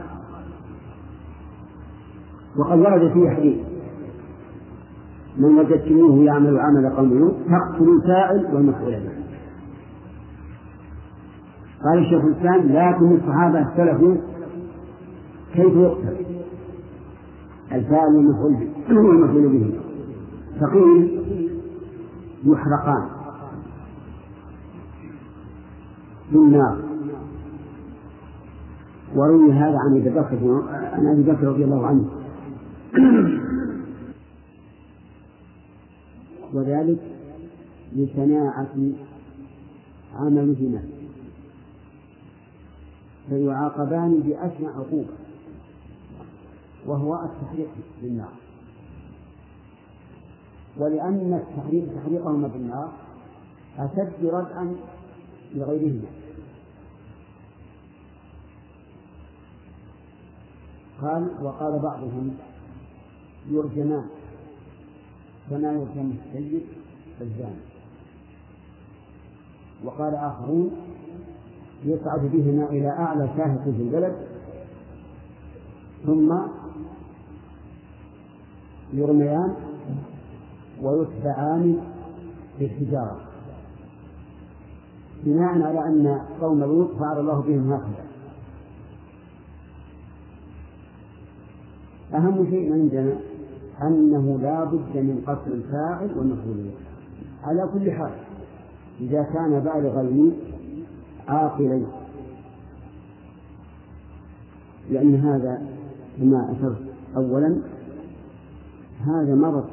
[2.58, 3.58] وقد ورد فيه حديث
[5.38, 9.26] من وجدتموه يعمل عمل قوم لوط فاقتلوا الفاعل والمفعول به.
[11.84, 14.16] قال الشيخ الإسلام لكن الصحابة اختلفوا
[15.54, 16.26] كيف يقتل؟
[17.72, 18.16] الفاعل
[18.90, 19.80] والمفعول به
[20.62, 21.22] فقيل
[22.44, 23.15] يحرقان
[26.32, 26.96] بالنار
[29.16, 30.64] وروي هذا عن أبي بكر
[30.94, 32.10] عن أبي بكر رضي الله عنه.
[36.54, 37.00] وذلك
[37.96, 38.76] لشناعة
[40.16, 40.84] عملهما.
[43.30, 45.14] فيعاقبان بأشنع عقوبة.
[46.86, 47.70] وهو التحريق
[48.02, 48.34] بالنار.
[50.78, 52.92] ولأن التحريق تحريقهما بالنار
[53.80, 54.76] أشد ردعا
[55.54, 56.08] لغيرهما
[61.02, 62.38] قال وقال بعضهم
[63.50, 64.06] يرجمان
[65.50, 66.64] كما يرجم السيد؟
[67.22, 67.62] الزاني.
[69.84, 70.72] وقال آخرون
[71.86, 74.16] يصعد بهما إلى أعلى شاهق في البلد
[76.06, 76.38] ثم
[78.94, 79.56] يرميان
[80.82, 81.84] ويتبعان
[82.60, 83.35] بالحجارة.
[85.24, 88.06] بناء على أن قوم لوط فعل الله بهم هكذا.
[92.14, 93.18] أهم شيء عندنا
[93.82, 96.70] أنه لا بد من قتل الفاعل والمفعول
[97.44, 98.12] على كل حال
[99.00, 100.34] إذا كان بالغين
[101.28, 101.88] عاقلين.
[104.90, 105.68] لأن هذا
[106.18, 106.82] كما أشرت
[107.16, 107.58] أولا
[109.06, 109.66] هذا مرض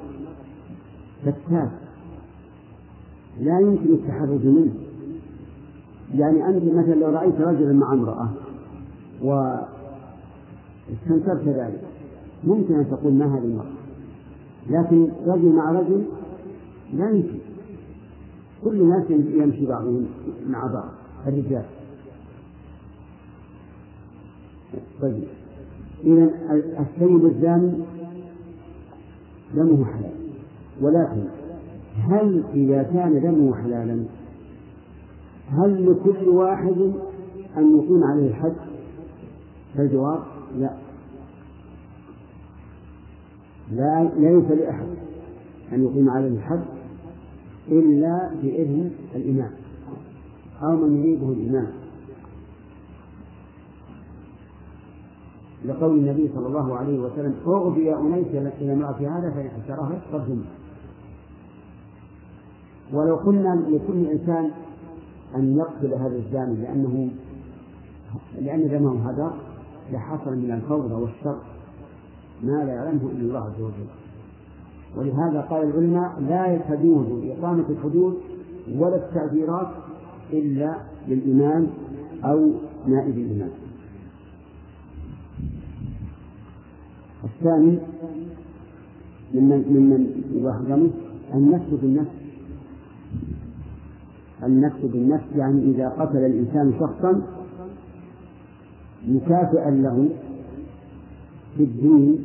[1.22, 1.70] فتاك.
[3.40, 4.74] لا يمكن التحرز منه.
[6.14, 8.28] يعني أنت مثلا لو رأيت رجلا مع امرأة
[9.22, 11.80] واستنكرت ذلك
[12.44, 13.72] ممكن أن تقول ما هذه المرأة؟
[14.70, 16.04] لكن رجل مع رجل
[16.92, 17.38] لا يمكن.
[18.64, 20.06] كل الناس يمشي بعضهم
[20.48, 20.88] مع بعض
[21.26, 21.64] الرجال.
[25.02, 25.24] طيب.
[26.04, 26.30] إذا
[26.80, 27.72] السيد الزاني
[29.54, 30.12] دمه حلال.
[30.80, 31.24] ولكن
[31.96, 34.04] هل إذا كان دمه حلالا
[35.48, 36.92] هل لكل واحد
[37.56, 38.56] أن يقيم عليه الحد؟
[39.76, 40.22] فالجواب
[40.58, 40.76] لا.
[43.72, 44.86] لا ليس لأحد
[45.72, 46.62] أن يقيم عليه الحد
[47.68, 49.50] إلا بإذن الإمام.
[50.62, 51.72] أو من يريده الإمام.
[55.64, 58.26] لقول النبي صلى الله عليه وسلم أغبي أنيس
[58.60, 60.44] إلى امرأة هذا فإن حسرها فارجمه.
[62.92, 64.50] ولو قلنا لكل إنسان
[65.36, 67.10] أن يقتل هذا الزاني لأنه
[68.40, 69.32] لأن دمه هذا
[69.92, 71.38] لحصل من الفوضى والشر
[72.42, 73.86] ما لا يعلمه إلا الله عز وجل.
[74.96, 78.18] ولهذا قال العلماء لا تجوز إقامة الحدود
[78.74, 79.68] ولا التعبيرات
[80.32, 80.76] إلا
[81.08, 81.66] للإمام
[82.24, 82.50] أو
[82.86, 83.50] نائب الإمام.
[87.24, 87.78] الثاني
[89.34, 90.90] ممن ممن يحرم
[91.34, 92.21] النفس بالنفس النفس
[94.84, 97.22] بالنفس يعني إذا قتل الإنسان شخصا
[99.08, 100.08] مكافئا له
[101.56, 102.24] في الدين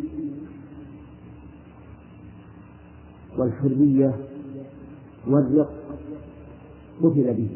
[3.38, 4.16] والحرية
[5.28, 5.74] والرق
[7.04, 7.50] قتل به.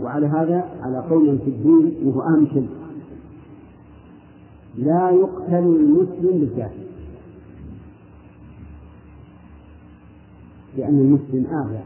[0.00, 2.68] وعلى هذا على قول في الدين وهو شيء
[4.78, 6.81] لا يقتل المسلم بالكافر.
[10.76, 11.80] لأن المسلم أعلى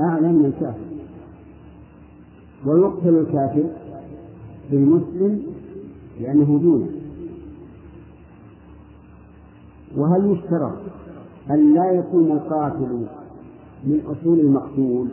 [0.00, 0.88] أعلى من الكافر
[2.66, 3.64] ويقتل الكافر
[4.70, 5.42] بالمسلم
[6.20, 6.88] لأنه دونه.
[9.96, 10.78] وهل يشترط
[11.50, 13.06] أن لا يكون القاتل
[13.84, 15.08] من أصول المقتول؟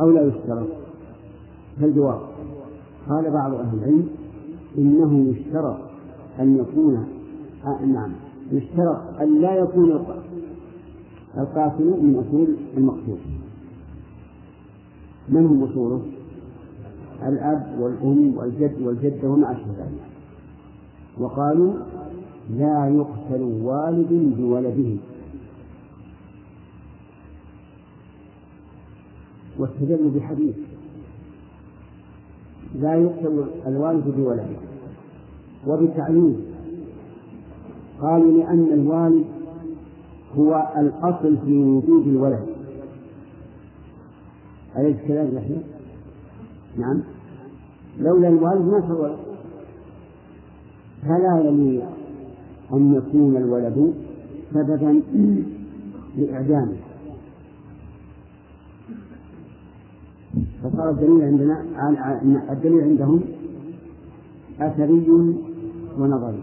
[0.00, 0.68] أو لا يشترط؟
[1.80, 2.20] فالجواب.
[3.08, 4.08] قال بعض أهل العلم
[4.78, 5.76] إنه يشترط
[6.40, 7.08] أن يكون
[7.64, 8.12] آه نعم
[8.52, 10.04] يشترط أن لا يكون
[11.38, 13.18] القاتل من أصول المقتول.
[15.28, 16.02] من هم أصوله؟
[17.28, 20.00] الأب والأم والجد والجدة وما أشبه ذلك
[21.18, 21.74] وقالوا
[22.50, 24.96] لا يقتل والد بولده.
[29.58, 30.56] واستدلوا بحديث.
[32.74, 34.56] لا يقتل الوالد بولده.
[35.66, 36.36] وبتعليم.
[38.00, 39.35] قالوا لأن الوالد
[40.34, 42.46] هو الأصل في وجود الولد.
[44.76, 45.62] أليس كذلك يحيى؟
[46.78, 47.02] نعم.
[47.98, 49.16] لولا الوالد ما صار ولد.
[51.02, 51.84] فلا يليق
[52.72, 53.94] أن يكون الولد
[54.54, 55.02] سببا
[56.16, 56.76] لإعدامه
[60.62, 61.64] فصار الدليل عندنا
[62.52, 63.20] الدليل عندهم
[64.60, 65.06] أثري
[65.98, 66.42] ونظري.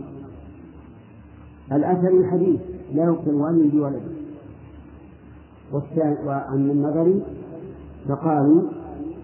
[1.72, 2.60] الأثري الحديث.
[2.94, 4.02] لا يقتل والد بولده
[6.26, 7.22] وأما النظري
[8.08, 8.62] فقالوا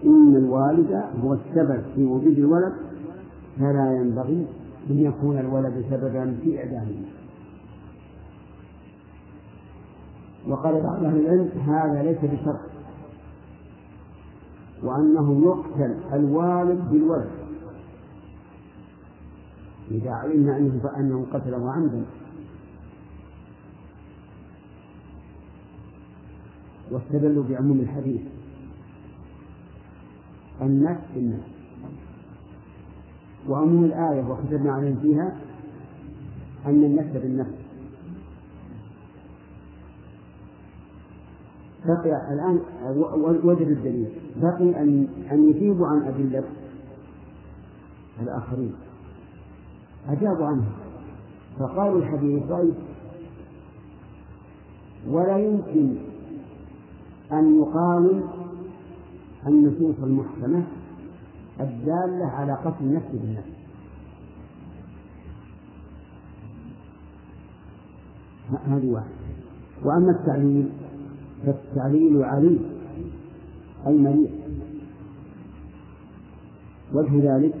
[0.04, 2.72] إن الوالد هو السبب في وجود الولد
[3.58, 4.46] فلا ينبغي
[4.90, 7.04] أن يكون الولد سببا في إعدامه.
[10.48, 12.60] وقال بعض أهل العلم هذا ليس بشرط
[14.82, 17.30] وأنه يقتل الوالد بالولد.
[19.90, 22.04] إذا علمنا أنه فأنه قتله عمدا.
[26.90, 28.20] واستدلوا بعموم الحديث.
[30.62, 31.50] النفس بالنفس
[33.48, 35.36] وعموم الآية وكتبنا عليهم فيها
[36.66, 37.54] أن النفس بالنفس.
[41.86, 42.60] بقي الآن
[43.44, 44.08] وجد الدليل.
[44.36, 46.44] بقي أن أن يجيبوا عن أدلة
[48.22, 48.74] الآخرين.
[50.08, 50.64] أجابوا عنه
[51.58, 52.74] فقالوا الحديث ضعيف.
[55.08, 55.94] ولا يمكن
[57.32, 58.22] أن يقاوم
[59.46, 60.62] النصوص المحكمة
[61.60, 63.60] الدالة على قتل النفس بالنفس.
[68.66, 69.10] هذه واحدة.
[69.84, 70.68] وأما التعليل
[71.46, 72.58] فالتعليل علي
[73.86, 74.30] أي مليء
[76.92, 77.54] وجه ذلك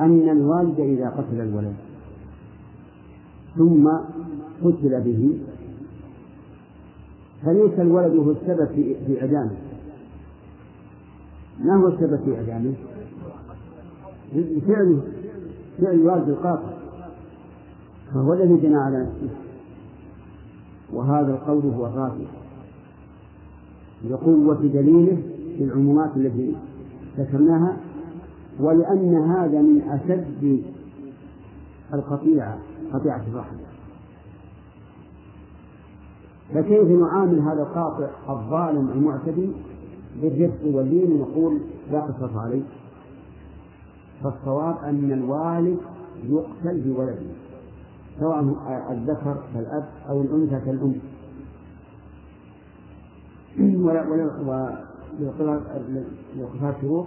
[0.00, 1.74] أن الوالد إذا قتل الولد
[3.56, 3.90] ثم
[4.64, 5.38] قتل به
[7.44, 8.66] فليس الولد هو السبب
[9.06, 9.56] في إعدامه
[11.60, 12.74] ما هو السبب في إعدامه؟
[14.66, 15.00] فعله
[15.78, 16.74] فعل الوالد القاطع.
[18.14, 19.34] فهو الذي جنى على نفسه.
[20.92, 22.30] وهذا القول هو الراجح.
[24.10, 25.22] لقوة دليله
[25.58, 26.56] في العمومات التي
[27.18, 27.76] ذكرناها
[28.60, 30.62] ولأن هذا من أشد
[31.94, 32.58] القطيعة
[32.92, 33.56] قطيعة الرحم
[36.54, 39.48] فكيف نعامل هذا القاطع الظالم المعتدي
[40.22, 41.58] بالرفق واللين ونقول
[41.92, 42.62] لا قصص عليه؟
[44.22, 45.78] فالصواب أن الوالد
[46.28, 47.16] يقتل بولده
[48.20, 48.40] سواء
[48.90, 50.94] الذكر كالأب أو الأنثى كالأم.
[53.58, 54.78] ولقصار
[56.80, 57.06] شروط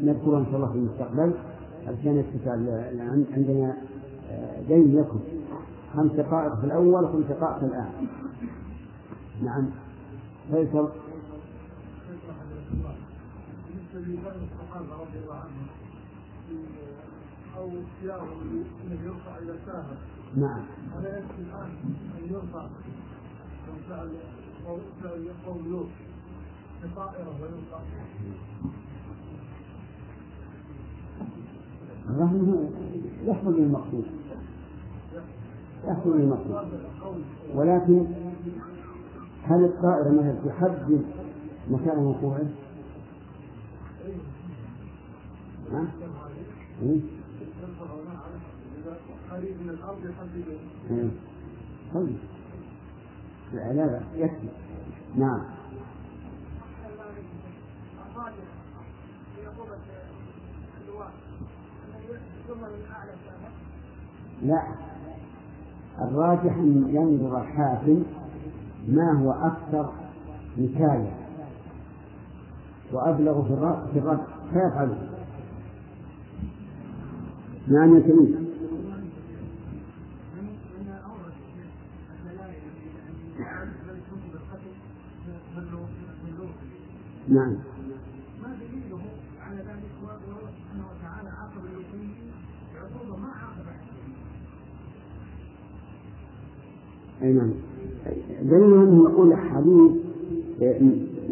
[0.00, 1.32] نذكرها إن شاء الله في المستقبل.
[1.88, 2.24] عشان
[3.36, 3.76] عندنا
[4.68, 5.20] دين لكم.
[5.96, 7.90] خمس دقائق في الأول وخمس دقائق في الآن
[9.44, 9.70] نعم.
[10.50, 10.88] فيصل.
[13.94, 15.66] الصحابة رضي الله عنهم
[17.56, 19.96] أو اختيارهم أنه يرفع إلى ساهر
[20.36, 20.60] نعم.
[20.96, 21.70] هذا يكفي الآن
[22.18, 22.66] أن يرفع
[23.68, 24.10] من فعل
[25.02, 25.86] فعل قوم لوط
[26.84, 27.80] بطائرة ويرفع
[32.10, 32.70] الرهن
[33.26, 34.04] يحصل المقصود
[35.84, 36.66] يحصل المقصود
[37.54, 38.06] ولكن
[39.42, 41.04] هل الطائرة مثلا تحدد
[41.70, 42.46] مكان وقوعه؟
[45.72, 45.86] ها؟
[51.94, 52.18] قريب
[53.54, 54.48] يحدد لا لا يكفي.
[55.16, 55.42] نعم.
[64.42, 64.62] لا.
[65.98, 68.04] الراجح أن ينظر الحاكم
[68.88, 69.92] ما هو أكثر
[70.58, 71.22] نكاية؟
[72.92, 73.52] وأبلغ في
[73.98, 74.20] الرد
[74.52, 75.08] فيفعله
[77.68, 78.42] نعم يا سليم
[87.28, 87.56] نعم.
[88.42, 89.00] ما دليله
[89.40, 91.62] على ذلك سبحانه وتعالى عاقب
[92.74, 93.32] بعقوبه ما
[97.22, 97.71] أي نعم.
[98.42, 99.92] دليل انه يقول حديث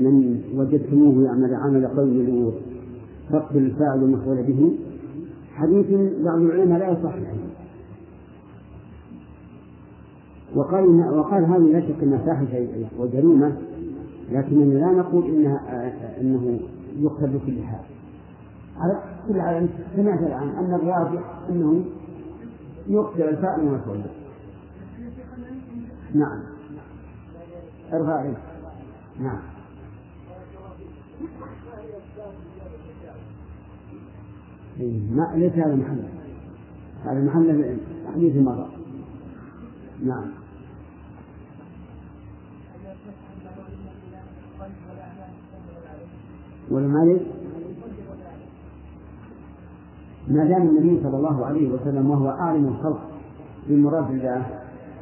[0.00, 2.52] من وجدتموه يعمل عمل قوم
[3.30, 4.78] فاقبل الفاعل المفعول به.
[5.54, 5.86] حديث
[6.24, 7.14] بعض العلماء لا يصح.
[10.54, 12.66] وقال وقال هذه لا شك إنها فاحشه
[12.98, 13.52] وجريمة
[14.32, 16.61] لكننا لا نقول إنها إنه
[16.98, 17.84] يقتل بكل حال.
[18.76, 21.84] على كل حال سمعت الآن أن الراجح إنه
[22.88, 24.20] يقتل الفاعل المفعول به.
[26.14, 26.59] نعم.
[27.93, 28.32] ارفع
[29.20, 29.38] نعم.
[35.11, 36.03] ما ليس هذا محل.
[37.05, 37.78] هذا محل
[38.14, 38.66] حديث مضى
[40.05, 40.30] نعم.
[46.70, 47.26] والملك
[50.28, 53.01] ما دام النبي صلى الله عليه وسلم وهو أعلم الخلق
[53.68, 54.47] بمراد الله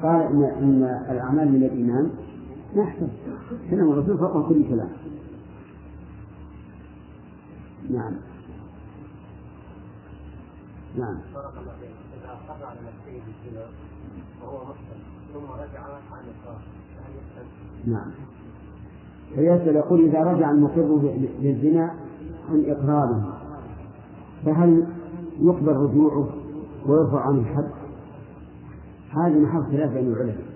[0.02, 0.20] قال
[0.58, 2.10] إن الأعمال من الإيمان
[2.76, 3.08] نحسب
[3.70, 4.88] كلام الرسول فوق كل كلام.
[7.90, 8.12] نعم.
[10.98, 11.18] نعم.
[11.34, 13.66] إذا على نفسه بالزنا
[14.42, 15.00] وهو محسن
[15.32, 16.58] ثم رجع عن الصلاة.
[17.86, 18.10] نعم.
[19.34, 21.94] فيسأل يقول إذا رجع المقر للزنا
[22.50, 23.38] عن إقراره
[24.44, 24.86] فهل
[25.40, 26.28] يقبل رجوعه
[26.86, 27.70] ويرفع عنه الحد؟
[29.10, 30.47] هذا محل خلاف بين العلماء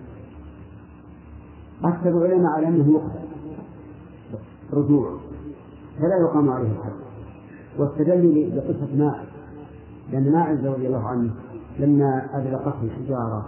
[1.85, 3.23] أكثر العلماء على أنه يقبل
[4.73, 5.19] رجوعه
[5.99, 6.93] فلا يقام عليه الحد.
[7.79, 9.27] واستدلوا بقصة ماعز.
[10.13, 11.31] لأن ماعز رضي الله عنه
[11.79, 13.47] لما أدركته الحجارة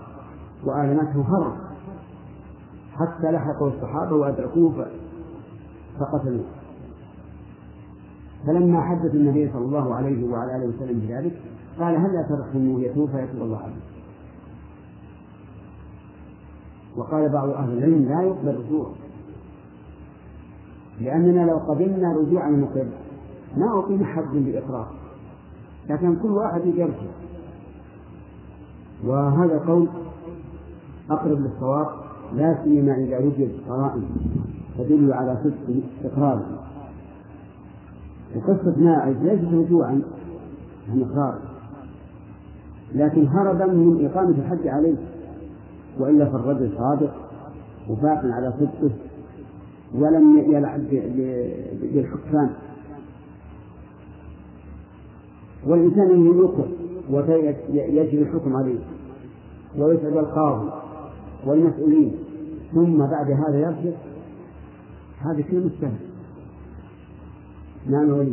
[0.64, 1.52] وآلمته هرب.
[2.92, 4.86] حتى لحقوا الصحابة وأدركوه
[6.00, 6.44] فقتلوه.
[8.46, 11.40] فلما حدث النبي صلى الله عليه وعلى آله وسلم بذلك
[11.80, 13.93] قال هل ترحموا يتوب فيتوب الله عليه.
[16.96, 18.86] وقال بعض أهل العلم لا يقبل رجوع
[21.00, 22.86] لأننا لو قبلنا رجوع المقر
[23.56, 24.86] ما أقيم حد بإقرار.
[25.90, 26.94] لكن كل واحد يرجع
[29.04, 29.88] وهذا القول
[31.10, 31.86] أقرب للصواب
[32.34, 34.04] لا سيما إذا وجد قرائن
[34.78, 36.46] تدل على صدق إقراره
[38.36, 40.02] وقصة ماعز ليست رجوعا
[40.90, 41.40] عن إقراره
[42.94, 44.96] لكن هربا من إقامة الحج عليه.
[45.98, 47.14] وإلا فالرجل صادق
[47.90, 48.90] وباق على صدقه
[49.94, 50.80] ولم يلعب
[51.82, 52.50] بالحكام.
[55.66, 56.68] والإنسان يوقف
[57.10, 58.78] ويجري الحكم عليه
[59.78, 60.70] ويسأل القاضي
[61.46, 62.16] والمسؤولين.
[62.74, 63.96] ثم بعد هذا يرجع
[65.20, 65.96] هذا شيء مستهل
[67.90, 68.32] نعم ولي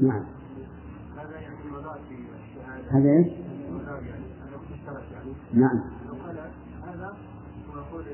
[0.00, 0.24] نعم.
[1.16, 2.90] هذا يعني المرأة في الشهادة.
[2.90, 3.42] هذا إيش؟ يعني
[5.12, 5.32] يعني.
[5.52, 5.80] نعم.
[6.08, 6.38] لو قال
[6.86, 7.16] هذا
[7.68, 8.04] ونقول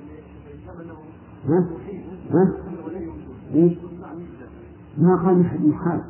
[0.80, 0.94] أنه
[1.48, 1.68] ها؟
[2.30, 2.52] ها؟
[3.54, 3.78] إيش؟
[4.98, 6.02] ما قال محال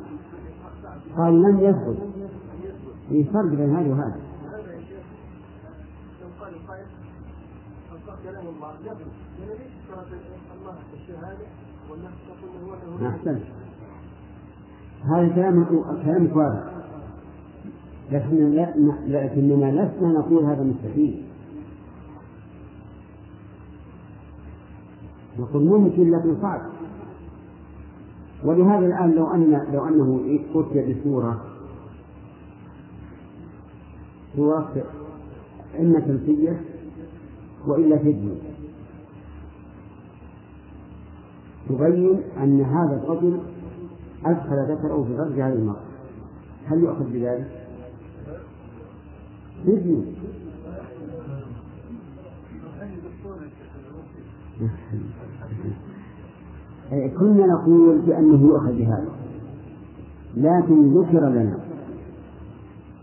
[1.17, 1.97] قال لم يثبت.
[3.09, 4.19] في فرق بين هذا وهذا.
[8.23, 8.73] كلام الله.
[10.55, 11.45] الله الشهادة
[11.89, 12.75] والنفس تقول هو
[15.03, 15.65] هذا كلام
[16.05, 16.63] كلام واضح.
[18.11, 18.67] لكن
[19.07, 21.23] لكننا لسنا نقول هذا مستحيل.
[25.39, 26.61] نقول ممكن لكن صعب.
[28.43, 31.41] ولهذا الآن لو أن لو أنه أتي بسورة
[34.35, 34.83] سورة
[35.79, 36.61] إما تمثيلية
[37.67, 38.31] وإلا فيديو
[41.69, 43.39] تبين أن هذا الرجل
[44.25, 45.83] أدخل ذكره في فرج هذه المرأة
[46.65, 47.47] هل يؤخذ بذلك؟
[49.65, 50.01] فيديو
[56.89, 59.09] كنا نقول بأنه يؤخذ بهذا.
[60.37, 61.59] لكن ذكر لنا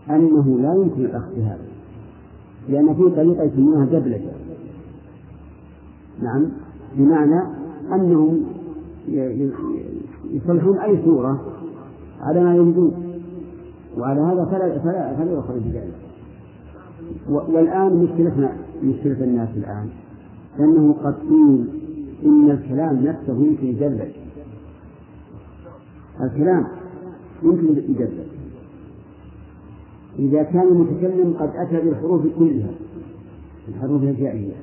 [0.09, 1.65] أنه لا يمكن الأخذ بهذا.
[2.69, 4.31] لأن في طريقة يسمونها دبلجة
[6.21, 6.45] نعم.
[6.95, 7.41] بمعنى
[7.93, 8.45] أنهم
[10.31, 11.41] يصلحون أي صورة
[12.21, 12.93] على ما يريدون.
[13.97, 15.93] وعلى هذا فلا فلا فلا يخرج بذلك.
[17.29, 19.89] والآن مشكلتنا مشكلة الناس الآن
[20.59, 21.65] أنه قد قيل
[22.25, 24.11] إن الكلام نفسه يمكن يجلد
[26.21, 26.67] الكلام
[27.43, 28.27] يمكن يجلد
[30.19, 32.69] إذا كان المتكلم قد أتى بالحروف كلها
[33.67, 34.53] الحروف الهجائية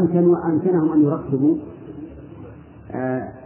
[0.00, 1.56] أمكن أمكنهم أن يركبوا
[2.90, 3.39] آه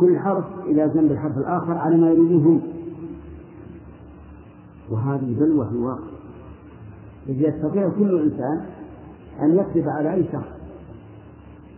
[0.00, 2.62] كل حرف إلى جنب الحرف الآخر على ما يريدون
[4.90, 6.08] وهذه بلوى في الواقع.
[7.28, 8.66] إذ يستطيع كل إنسان
[9.40, 10.58] أن يكتب على أي شخص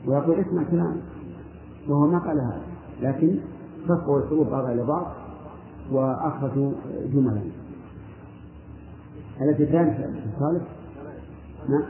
[0.07, 0.97] ويقول اسمع كلام
[1.89, 2.63] وهو ما قال هذا
[3.03, 3.39] لكن
[3.89, 5.07] صفوا الحروف بعضها إلى بعض
[5.93, 6.73] وأخرجوا
[7.13, 7.43] جملا.
[9.41, 10.11] التي كانت
[10.41, 10.63] صالح؟
[11.69, 11.83] نعم.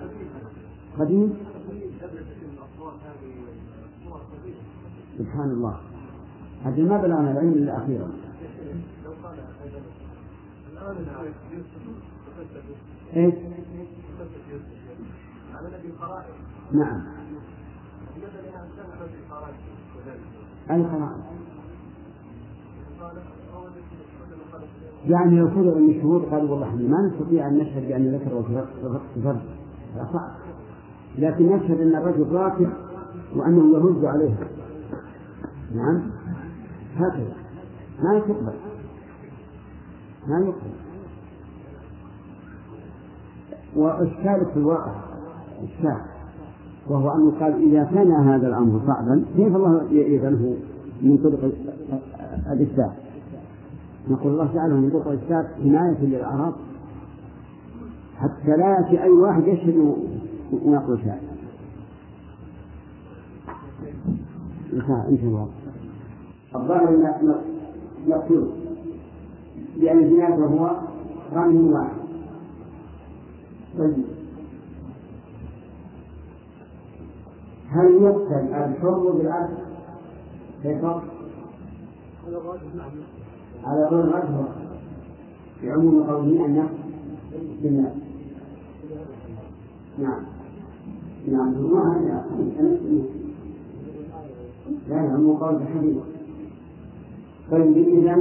[0.99, 1.35] قديم؟
[5.19, 5.90] سبحان الله.
[6.65, 8.11] هذه ما بلغنا العلم إلا أخيرا؟
[16.73, 17.03] نعم.
[25.07, 25.49] يعني لو
[25.79, 29.41] أن الشهود قالوا والله ما نستطيع أن نشهد بأن ذكر وفرد
[31.19, 32.73] لكن نشهد أن الرجل راكب
[33.37, 34.35] وأنه يهز عليه.
[35.75, 36.11] نعم.
[36.97, 37.35] هكذا.
[38.03, 38.53] ما يقبل.
[40.27, 40.81] ما يقبل.
[44.51, 44.93] في الواقع
[45.65, 46.01] إشكال
[46.89, 50.57] وهو أنه قال إذا كان هذا الأمر صعبا كيف الله يجعله
[51.03, 51.53] من طرق
[52.53, 52.93] الإثبات
[54.09, 56.53] نقول الله جعله من طرق الإثبات حماية للأعراض
[58.17, 59.77] حتى لا يأتي أي واحد يشهد
[60.53, 61.31] ويقول شيء
[64.73, 65.60] انتهى الوقت.
[66.55, 67.15] الظاهر
[68.07, 68.51] مقتول.
[69.77, 70.77] لأن الجنازة هو
[71.33, 72.01] رمي واحد.
[73.79, 74.05] طيب.
[77.69, 79.59] هل يقتل الحر بالعبد
[80.63, 80.85] كيف؟
[83.65, 84.45] على قول الرجل
[85.65, 86.75] بعموم قوله النفس
[87.63, 87.97] بالنفس
[89.99, 90.23] نعم.
[91.29, 91.53] نعم.
[91.53, 92.23] ما
[94.89, 95.97] لا لا مو قول الحديث
[97.51, 98.19] طيب إذا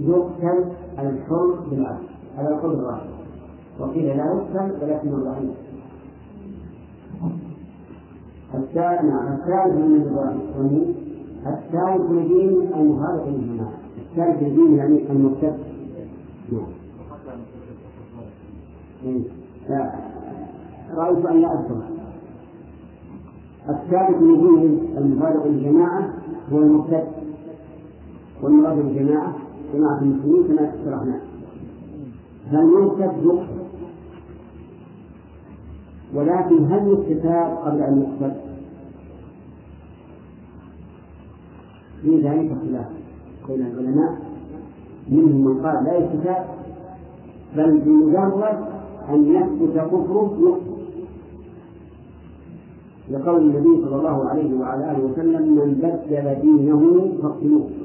[0.00, 0.64] يقتل
[0.98, 2.04] الحر بالعبد
[2.38, 3.14] على قول الراجح
[3.80, 5.50] وقيل لا يقتل ولكن ضعيف.
[8.54, 10.94] الثالث الثالث من إبراهيم
[11.46, 15.58] الثالث لدين المفارق للجماعة الثالث لدين يعني المرتد
[19.68, 19.90] نعم.
[20.94, 21.82] رأيت أن لا أذكر.
[23.68, 26.12] الثالث لدين المفارق للجماعة
[26.52, 27.23] هو المرتد
[28.44, 29.34] والمراد بالجماعة
[29.74, 31.20] جماعة المسلمين كما شرحنا
[32.52, 33.64] فالمرتد يقتل
[36.14, 38.34] ولكن هل يستتاب قبل أن يقتل؟
[42.02, 42.86] في ذلك خلاف
[43.48, 44.18] بين العلماء.
[45.08, 46.46] منهم من قال لا يستتاب
[47.56, 48.58] بل بمجرد
[49.08, 50.74] أن يثبت كفره يقتل.
[53.10, 57.83] لقول النبي صلى الله عليه وعلى آله وسلم من بدل دينه فاقتلوه.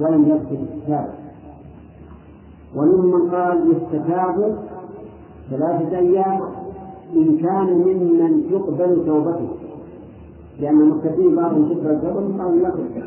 [0.00, 1.14] ولم يثبت الكتاب.
[2.76, 4.58] ومنهم من قال يستتاب
[5.50, 6.40] ثلاثة أيام
[7.16, 9.48] إن كان ممن تقبل توبته.
[10.60, 13.02] لأن المتقين بعضهم تقبل توبته وبعضهم لا تقبل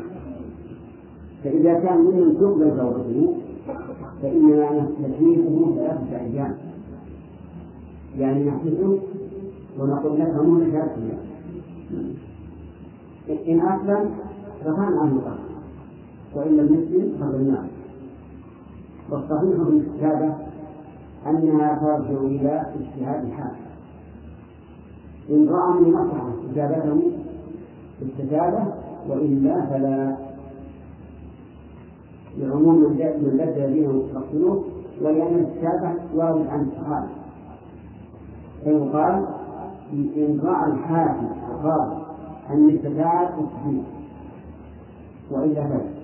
[1.44, 3.34] فإذا كان ممن تقبل توبته
[4.22, 6.56] فإننا نستحيله ثلاثة أيام.
[8.18, 8.98] يعني نحبسه
[9.80, 11.34] ونقول لك همون ثلاثة أيام
[13.48, 14.10] إن أسلم
[14.66, 15.43] رفعنا عنه الأمر
[16.36, 17.64] وإن لم يسلم فضلناه
[19.10, 20.34] والصحيح في الكتابة
[21.26, 23.50] أنها ترجع إلى اجتهاد الحال
[25.30, 27.00] إن رأى من مصلحة استجابته
[28.02, 28.64] استجابه
[29.08, 30.16] وإلا فلا.
[32.38, 32.96] لعموم من
[33.36, 34.64] بدل دينه يقتلوه
[35.02, 37.08] ولأن الاستجابة وارد عن الصحابة.
[38.64, 39.26] فيقال
[39.92, 41.98] إن رأى الحاكم وقال
[42.50, 43.84] أن الاستجابة تصحيح
[45.30, 46.03] وإلا فلا.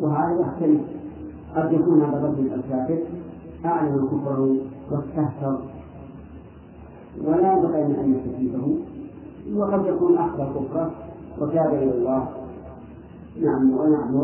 [0.00, 0.80] وهذا يختلف.
[1.56, 2.98] قد يكون هذا الرجل الكافر
[3.64, 4.56] أعلن كفره
[4.90, 5.58] واستهتر.
[7.24, 8.66] ولا ينبغي أن يستفيده
[9.56, 10.90] وقد يكون أخطأ كفره
[11.40, 12.28] وتاب إلى الله.
[13.42, 14.14] نعم ونعم.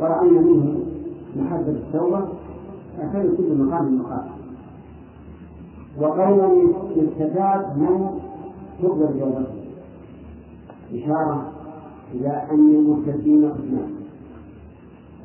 [0.00, 0.80] ورأينا منه
[1.36, 2.20] محبة التوبة
[2.98, 4.24] ففي كل مقام مقام.
[6.00, 6.48] وقولا
[6.96, 8.20] يستتاب من
[8.82, 9.46] تقبل توبته
[10.94, 11.52] إشارة
[12.14, 14.03] إلى أن المرتدين قسمان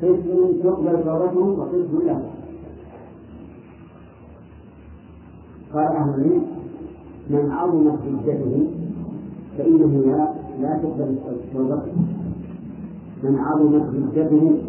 [0.02, 2.18] قسم تقبل توبته وقسم لا.
[5.74, 6.44] قال أهل العلم
[7.30, 8.68] من عظمت حجته
[9.58, 11.16] فإنه لا لا تقبل
[11.54, 11.94] توبته
[13.24, 14.62] من عظمت حجته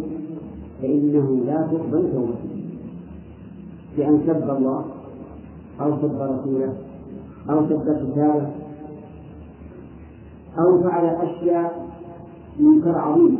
[0.82, 2.50] فإنه لا تقبل توبته
[3.96, 4.84] بأن سب الله
[5.80, 6.72] أو سب رسوله
[7.50, 8.48] أو سب كتابه
[10.58, 11.88] أو فعل أشياء
[12.60, 13.38] منكر عظيم.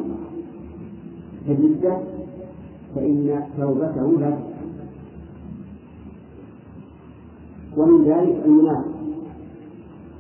[1.47, 1.99] كالردة
[2.95, 4.39] فإن توبته لا
[7.77, 8.91] ومن ذلك المنافق.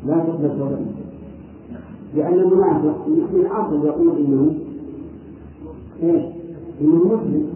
[0.06, 0.86] لا تقبل توبته.
[2.14, 4.54] لأن المنافق من أصل يقول إنه
[6.02, 6.24] إيش؟
[6.80, 7.46] إنه مسلم.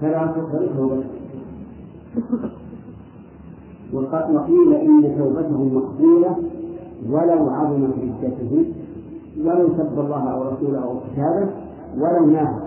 [0.00, 1.16] فلا تقبل توبته.
[3.92, 6.36] وقيل إن توبته مقبولة
[7.10, 8.64] ولو عظمت عدته
[9.44, 11.65] ولو سب الله أو رسوله أو كتابه
[11.96, 12.66] ولو نافق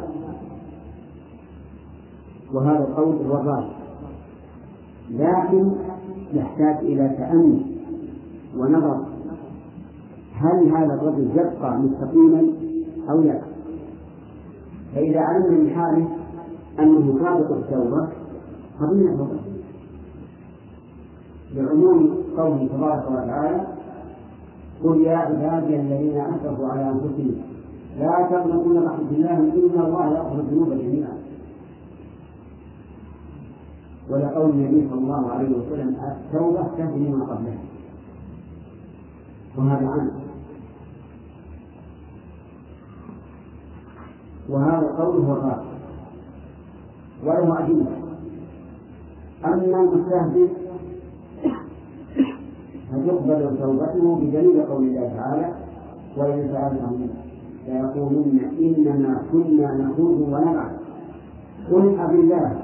[2.53, 3.79] وهذا القول الراجح
[5.11, 5.71] لكن
[6.33, 7.61] يحتاج إلى تأمل
[8.57, 9.05] ونظر.
[10.35, 12.47] هل هذا الرجل يبقى مستقيما
[13.09, 13.41] أو لا؟
[14.95, 16.07] فإذا علمنا من حاله
[16.79, 18.07] أنه سابق التوبة
[18.81, 19.39] قبلنا التوبة
[21.55, 23.67] لعموم قوله تبارك وتعالى
[24.83, 27.35] قل يا عبادي الذين أسرفوا على أنفسهم
[27.99, 31.17] لا تقنطوا من رحمه الله إن الله يغفر الذنوب جميعا.
[34.09, 37.57] ولقول النبي صلى الله عليه وسلم التوبة تهدم ما قبلها.
[39.57, 40.11] وهذا عنه
[44.49, 45.55] وهذا القول هو
[47.23, 47.91] وله أدلة
[49.45, 50.47] أما المستهزئ
[52.91, 55.53] فتقبل توبته بدليل قول الله تعالى؟
[56.17, 57.09] وإن سألتهم
[57.69, 60.71] ليقولن إنما كنا نخوض ونلعب.
[61.71, 62.63] قل أبي الله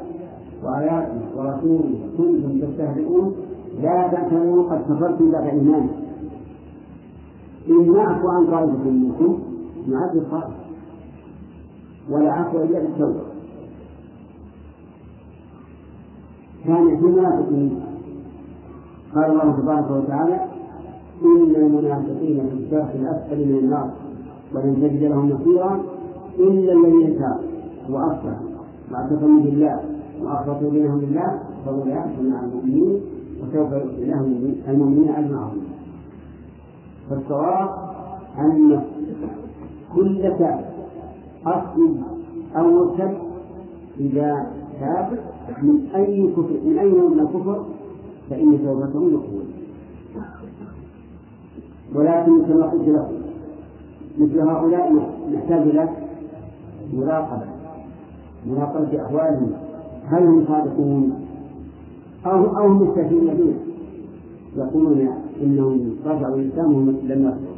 [0.64, 3.36] وآياته ورسوله كنتم تستهزئون.
[3.82, 5.96] لا تعتبروا قد كفرتم بعد إيمانكم.
[7.70, 9.40] إن نعفو عن طائفة منكم
[9.88, 10.56] نعذب طائفة
[12.10, 13.22] ولا عفو إلا بالتوبة.
[16.66, 17.80] كان في المنافقين
[19.16, 20.40] قال الله تبارك وتعالى
[21.24, 24.05] إن المنافقين في الدرك الأسفل من النار.
[24.56, 25.84] ولن تجد لهم نصيرا
[26.40, 27.56] إلا الذين تابوا
[27.90, 28.48] وأصلحوا
[28.92, 29.80] واعتصموا بالله
[30.24, 33.02] وأخلصوا دينهم لله فأولئك مع المؤمنين
[33.42, 35.50] وسوف يؤتي الله المؤمنين أجر
[37.10, 37.70] فالصواب
[38.40, 38.82] أن
[39.96, 40.66] كل تاب
[41.46, 41.96] أصل
[42.56, 43.18] أو مرتد
[44.00, 44.48] إذا
[44.80, 45.20] تاب
[45.62, 47.66] من أي كفر من أي نوع من الكفر
[48.30, 49.46] فإن توبته مقبولة
[51.96, 53.25] ولكن كما قلت لكم
[54.18, 54.94] مثل هؤلاء
[55.34, 55.90] نحتاج إلى
[56.94, 57.46] مراقبة
[58.48, 59.52] مراقبة أحوالهم.
[60.06, 61.26] هل هم صادقون؟
[62.26, 63.56] أو أو مستفيدين
[64.58, 65.10] يقولون
[65.42, 67.56] إنهم رجعوا الإسلام لم يرجعوا.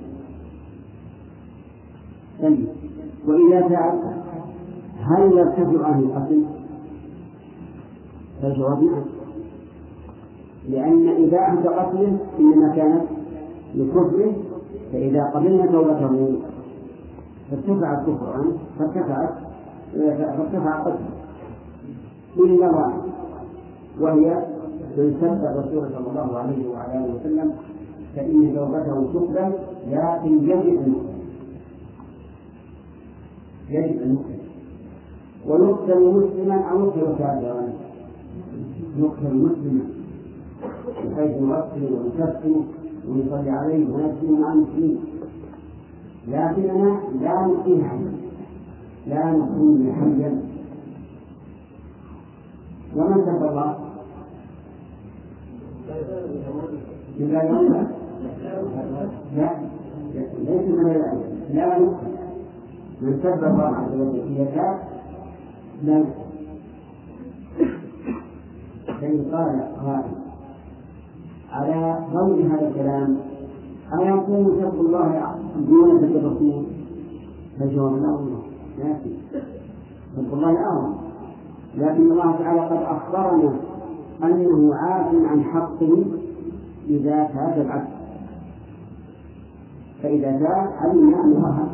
[2.41, 2.67] طيب
[3.27, 3.99] وإذا فعل
[4.99, 6.43] هل يرتفع عن الأصل؟
[8.41, 9.03] فالجواب نعم
[10.69, 13.03] لأن إباحة قتله إنما كانت
[13.75, 14.33] لكفره
[14.93, 16.37] فإذا قبلنا توبته
[17.51, 19.33] فارتفع الكفر عنه فارتفعت
[20.37, 21.09] فارتفع قتله
[22.39, 23.01] إلا واحد
[23.99, 24.45] وهي
[24.97, 27.51] من سب الرسول صلى الله عليه وعلى آله وسلم
[28.15, 29.53] فإن توبته تقبل
[29.91, 30.93] لكن يجب أن
[33.69, 34.17] يجب أن
[35.47, 37.67] ويقتل مسلما أو يقتل كافرا
[38.97, 39.83] يقتل مسلما
[41.11, 42.55] بحيث يغسل ويكفن
[43.09, 44.97] ويصلي عليه ويسلم مع المسلمين.
[46.27, 48.11] لكننا لا نقيم حيا
[49.07, 50.41] لا نقيم حيا
[52.95, 53.77] ومن الله
[57.19, 57.41] إذا
[59.35, 59.49] لا
[60.45, 61.01] ليس من
[61.53, 61.79] لا
[63.01, 64.79] من سب الله عز وجل تاب
[65.83, 66.03] لا
[68.87, 70.13] فإن قال قائل
[71.51, 73.17] على قول هذا الكلام
[73.93, 75.35] أيكون سب الله
[75.67, 76.63] دون سب الرسول؟
[77.59, 78.41] فالجواب لا والله
[78.79, 79.11] لكن
[80.15, 80.93] سب الله أعظم
[81.77, 83.53] لكن الله تعالى قد أخبرنا
[84.23, 86.03] أنه عاف عن حقه
[86.89, 87.87] إذا تاب العبد
[90.03, 91.67] فإذا تاب علمنا أنه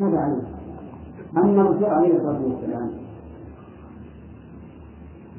[0.00, 0.42] تاب عليه
[1.36, 2.90] أما الرسول عليه الصلاة والسلام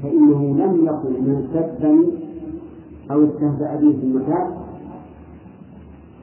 [0.03, 2.06] فإنه لم يقل من سبني
[3.11, 4.60] أو استهزأ به في المكان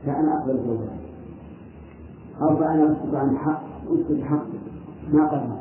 [0.06, 0.98] فأنا أقبل توبته
[2.42, 3.62] أو فأنا أسكت عن حق
[3.92, 4.46] أسكت حق
[5.12, 5.52] ما قبل.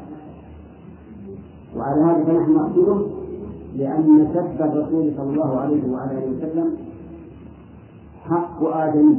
[1.75, 3.07] وعلى هذا فنحن نقتله
[3.75, 6.77] لأن سب الرسول صلى الله عليه وعلى آله وسلم
[8.29, 9.17] حق آدمي.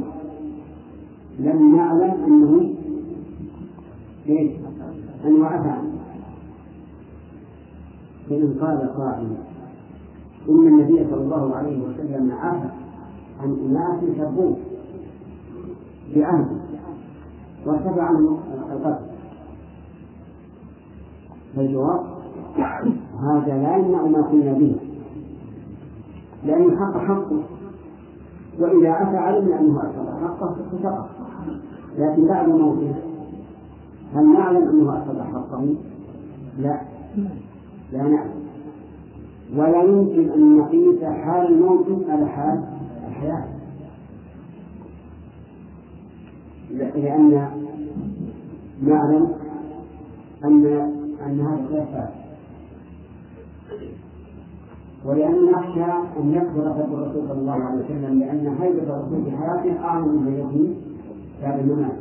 [1.39, 2.69] لم نعلم أنه
[4.27, 4.57] إيه؟
[5.25, 5.91] أنه عفى عنه
[8.29, 9.27] فإن قال قائل
[10.49, 12.69] إن النبي صلى الله عليه وسلم عفى
[13.41, 14.57] عن أناس سبوه
[16.15, 16.57] بعهده
[17.65, 18.39] وارتفع عنه
[18.71, 19.05] القتل
[21.55, 22.19] فالجواب
[23.21, 24.75] هذا لا يمنع ما كنا به.
[26.45, 27.41] لأن الحق حقه.
[28.59, 31.09] وإذا عفى علمنا أنه أسقط حقه فسقط.
[31.97, 32.95] لكن بعد موته
[34.15, 35.75] هل نعلم أنه أسقط حقه؟
[36.59, 36.81] لا.
[37.93, 38.39] لا نعلم.
[39.55, 42.63] ولا يمكن أن نقيس حال الموت على حال
[43.07, 43.58] الحياة.
[46.71, 47.49] لأن
[48.83, 49.31] نعلم
[50.43, 50.65] أن
[51.25, 52.09] أن هذا القياس
[55.05, 55.83] ولأن نخشى
[56.19, 60.27] أن يكثر حب الرسول صلى الله عليه وسلم لأن هيبة الرسول في حياته أعظم من
[60.27, 60.75] هيبته
[61.41, 61.97] بعد الممات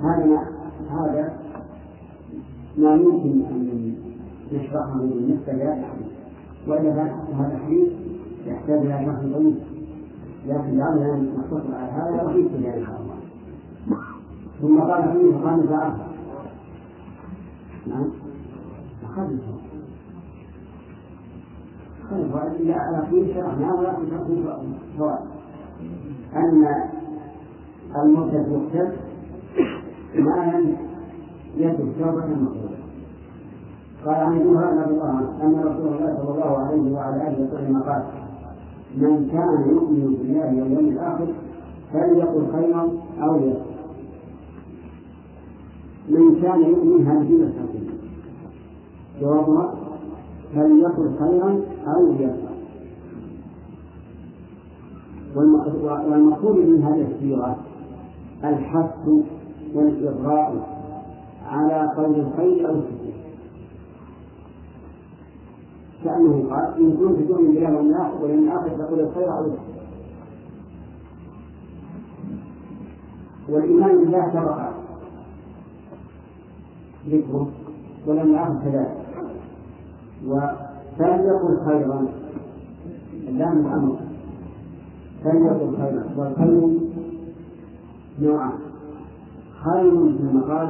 [0.00, 0.48] هذا
[0.90, 1.38] هذا
[2.78, 3.94] ما يمكن أن
[4.52, 6.12] نشرحه بالنسبة لهذا الحديث
[6.68, 6.92] وإلا
[7.38, 7.88] هذا الحديث
[8.46, 9.54] يحتاج إلى شرح طويل
[10.46, 12.22] لكن لعلنا نختصر على هذا
[12.76, 13.14] إن شاء الله
[14.60, 15.92] ثم قال فيه فقال فعل
[17.86, 18.10] نعم.
[19.04, 19.54] أخذته
[22.02, 24.56] أخذته إلا على كل شرحناه ولكن شرح
[24.98, 25.26] فوائد
[26.36, 26.66] أن
[28.02, 28.92] المرتد يقتل
[30.14, 30.76] ما لم
[31.56, 32.78] يتب توبة مقبولة
[34.04, 37.82] قال عن ابن رضي الله عنه أن رسول الله صلى الله عليه وعلى آله وسلم
[37.82, 38.04] قال
[38.96, 41.26] من كان يؤمن بالله واليوم الآخر
[41.92, 42.90] فليقل خيرا
[43.22, 43.74] أو ليصمت.
[46.08, 47.84] من كان يؤمن هذه مسألة
[49.20, 49.74] جوابها
[50.54, 52.54] فليقل خيرا أو ليصمت.
[56.06, 57.56] والمقصود من هذه السيرة
[58.44, 59.08] الحث
[59.74, 60.68] والإغراء
[61.46, 63.03] على قول الخير أو السكوت
[66.04, 69.50] كأنه قال إن كنت تؤمن بالله واليوم الآخر واليوم الآخر فقل الخير أو
[73.48, 74.58] والإيمان بالله سبق
[77.08, 77.48] ذكره
[78.06, 79.04] ولم يعرف كذلك.
[80.98, 82.06] فليقل خيرا
[83.28, 83.96] اللام الأمر
[85.24, 86.70] فليقل خيرا والخير
[88.20, 88.58] نوعان.
[89.64, 90.68] خير في المقال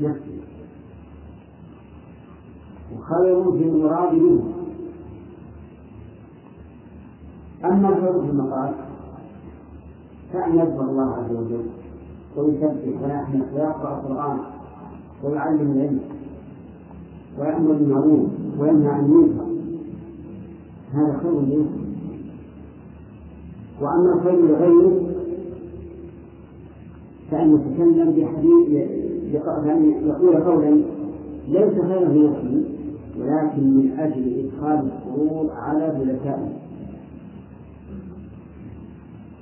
[0.00, 0.43] نفسه
[2.92, 4.44] وخير في المراد منه.
[7.64, 8.74] أما الخير في المقال
[10.32, 11.66] كأن يذكر الله عز وجل
[12.36, 14.38] ويسبح ويحمد ويقرأ القرآن
[15.24, 16.00] ويعلم العلم
[17.38, 18.28] ويأمر بالمعروف
[18.58, 19.44] وينهى عن المنكر.
[20.92, 21.66] هذا خير له
[23.80, 25.00] وأما الخير لغيره
[27.30, 28.88] كأن يتكلم بحديث
[29.32, 30.82] يقول قولا
[31.48, 32.64] ليس في نفسه
[33.20, 36.52] ولكن من أجل إدخال السرور على ذلكائه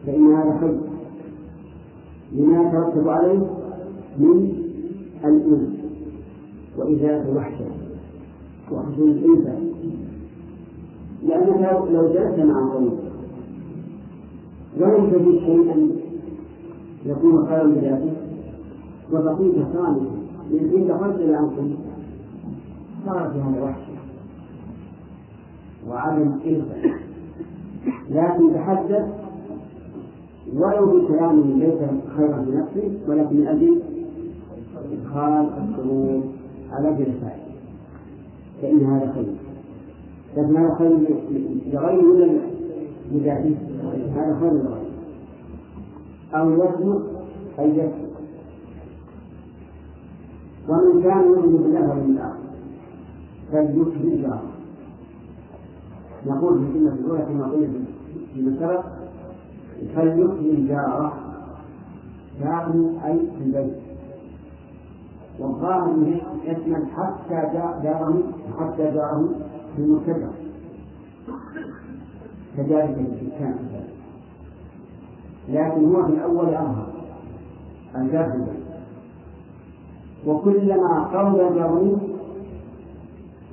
[0.07, 0.79] فإن هذا خير.
[2.33, 3.39] لما يترتب عليه
[4.19, 4.53] من
[5.25, 5.69] الإنس
[6.77, 7.65] وإزالة الوحشة
[8.73, 9.59] وحصول الإنسة
[11.27, 12.99] لأنك لو جلست مع قوم
[14.81, 15.89] ولم تجد شيئا
[17.07, 18.13] يكون خيرا بذاته
[19.13, 21.92] وبقيت صامتا من حين دخلت إلى أنفسك
[23.07, 23.93] صار في هذا وحشة
[25.89, 26.95] وعدم إنسة
[28.11, 29.07] لكن تحدث
[30.55, 31.79] ولو بكلام ليس
[32.17, 33.83] خيرا لنفسه ولكن من أجل
[34.93, 36.23] إدخال السرور
[36.73, 37.43] على جلسائه
[38.63, 39.35] فإن هذا خير.
[40.37, 40.99] لكن هذا خير
[41.73, 42.41] لغيره ولا
[43.13, 43.57] لذاته؟
[44.15, 44.83] هذا خير لغيره.
[46.35, 47.03] أو يسلك
[47.59, 47.91] أي
[50.69, 52.42] ومن كان يؤمن بالله واليوم الآخر.
[53.53, 54.43] فليكرم جاره
[56.27, 57.85] نقول في الكلمة الأولى كما قلنا
[58.35, 58.85] فيما سبق
[59.97, 61.13] فليكرم جاره
[62.41, 63.75] جاره أي في البيت.
[65.39, 67.53] والظاهر انه يشمل حتى
[67.83, 68.23] جاره
[68.61, 69.29] حتى جاره
[69.77, 70.29] في المرتفع
[72.57, 73.57] كذلك الإنسان
[75.49, 76.87] لكن هو في الأول أظهر
[77.97, 78.47] الجار
[80.27, 81.97] وكلما قرب الجار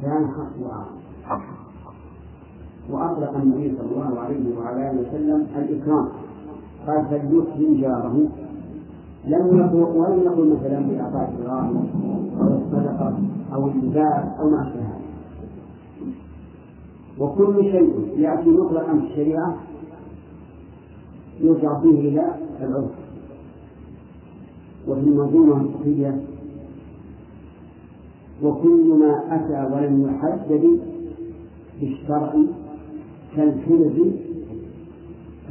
[0.01, 0.27] كان
[1.26, 1.41] حق
[2.89, 6.07] وأطلق النبي صلى الله عليه وعلى آله وسلم الإكرام.
[6.88, 8.15] قال فليكرم جاره.
[9.26, 11.88] لم يقل ولم يقل مثلا بإعطاء الدراهم
[12.41, 13.17] أو الصدقة
[13.53, 14.99] أو الزكاة أو ما أشبه هذا.
[17.19, 19.55] وكل شيء يأتي مطلقا في الشريعة
[21.39, 22.91] يرجع فيه إلى العرف.
[24.88, 26.21] وفي المنظومة الفقهية
[28.43, 30.79] وكل ما أتى ولم يحدد
[31.79, 32.33] بالشرع
[33.35, 34.15] كالحلف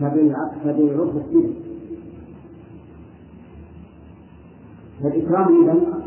[0.01, 1.57] فبالعرف السلف
[5.03, 6.03] فالإكرام إذا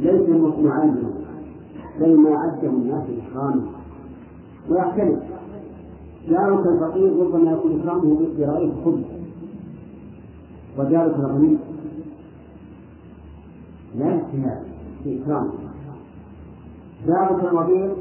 [0.00, 0.28] ليس
[0.58, 1.10] معينا
[2.00, 3.66] بل ما عده الناس إكراما.
[4.70, 5.18] ويختلف.
[6.28, 9.04] جارك الفقير ربما يكون إكرامه برغيف خبز
[10.78, 11.56] وجارك الغني
[13.98, 14.73] لا اجتهاد.
[15.04, 15.52] في إكرامه
[17.06, 17.94] جارك الوبير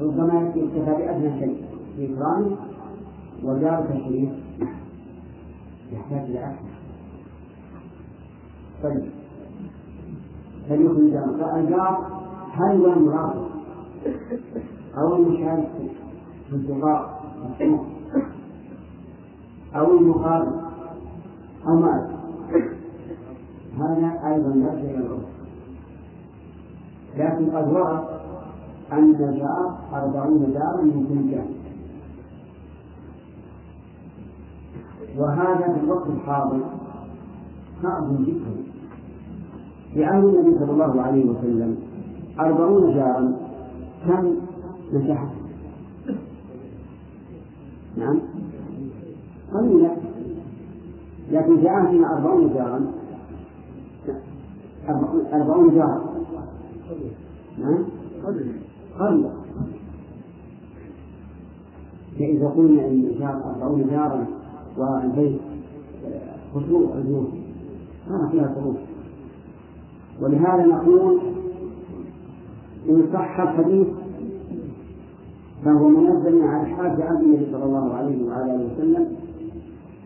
[0.00, 1.64] ربما يكتفى بأدنى شيء
[1.96, 2.56] في إكرامه
[3.44, 4.30] وجارك الشريف
[5.92, 6.68] يحتاج إلى أكثر
[8.82, 9.10] طيب.
[10.68, 12.22] فليكن الجار الجار
[12.52, 13.48] هل هو المرافق
[14.98, 15.68] أو المشارك
[16.50, 17.22] في الدعاء
[19.76, 20.60] أو المقابل
[21.66, 22.18] أو ما
[23.78, 25.27] هذا أيضا يرجع إلى العرف
[27.18, 28.04] لكن قد ورد
[28.92, 31.58] أن الجار أربعين دارا من كل جانب
[35.18, 36.60] وهذا في الوقت الحاضر
[37.82, 38.68] صعب جدا
[40.06, 41.76] عهد النبي صلى الله عليه وسلم
[42.40, 43.36] أربعون جارا
[44.06, 44.34] كم
[44.92, 45.28] مساحة
[47.96, 48.20] نعم.
[49.54, 49.96] قليلة
[51.30, 52.92] لكن في عهدنا أربعون جارا
[55.32, 56.07] أربعون جارا
[57.58, 57.84] نعم؟
[58.98, 59.32] قليلة
[62.18, 64.26] فإذا قلنا إن أربعون جارا
[64.76, 65.40] والبيت
[66.54, 67.42] خشوع عزوم
[68.10, 68.76] ما فيها خروج
[70.22, 71.20] ولهذا نقول
[72.88, 73.86] إن صح الحديث
[75.64, 79.16] فهو منزل على حاج عبد النبي صلى الله عليه وعلى آله وسلم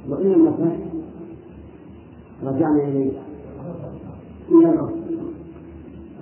[0.09, 0.79] وإن لم
[2.45, 3.13] رجعنا إليه.
[4.51, 5.02] إلى العرف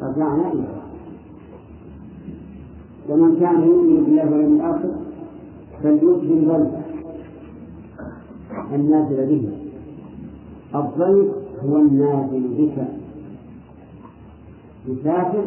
[0.02, 0.68] رجعنا إلى
[3.08, 4.90] ومن كان يؤمن بالله واليوم الآخر
[5.82, 6.80] فليكرم ضيفه
[8.74, 9.48] النازل به.
[10.74, 11.28] الضيف
[11.64, 12.86] هو النازل بك.
[14.88, 15.44] مسافر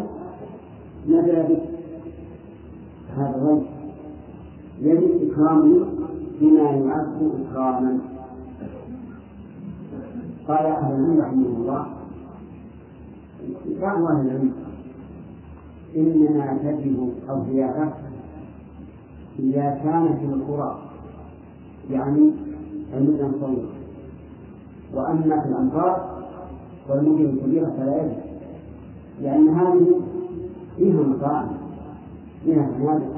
[1.10, 1.64] نزل بك.
[3.18, 3.64] هذا ضيف
[4.82, 5.86] يجب إكرامه
[6.42, 8.00] بما يعد إكراما.
[10.48, 11.86] قال أهل العلم رحمه الله
[13.82, 14.54] بعض أهل العلم.
[15.96, 17.94] إنما تجب الضيافة
[19.40, 20.80] إذا كان في القرى
[21.92, 22.32] يعني
[22.98, 23.70] المدن الصغيرة
[24.94, 26.24] وأما في الأمطار
[26.90, 28.18] والمدن الكبيرة فلا يجب
[29.22, 30.02] لأن هذه
[30.78, 31.48] فيها مطاعم
[32.44, 33.14] فيها فنادق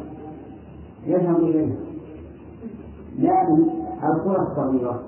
[1.08, 1.76] يذهب إليها.
[3.20, 3.64] لكن
[4.04, 5.04] القرى الصغيرة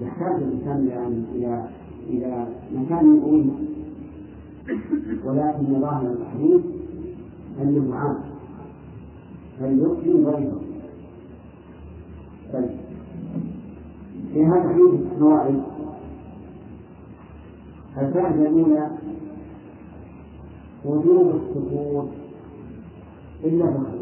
[0.00, 1.64] يحتاج الإنسان إلى
[2.08, 3.68] إلى مكان يقوم
[5.24, 6.60] ولكن ظاهر الحديث
[7.62, 8.18] أنه عام
[9.60, 10.58] فليكرم ضيفه
[12.52, 12.70] طيب.
[14.32, 15.62] في هذا الحديث فوائد
[17.98, 18.90] الفائدة الأولى
[20.84, 22.08] وجوب السكوت
[23.44, 23.98] إلا في الخير.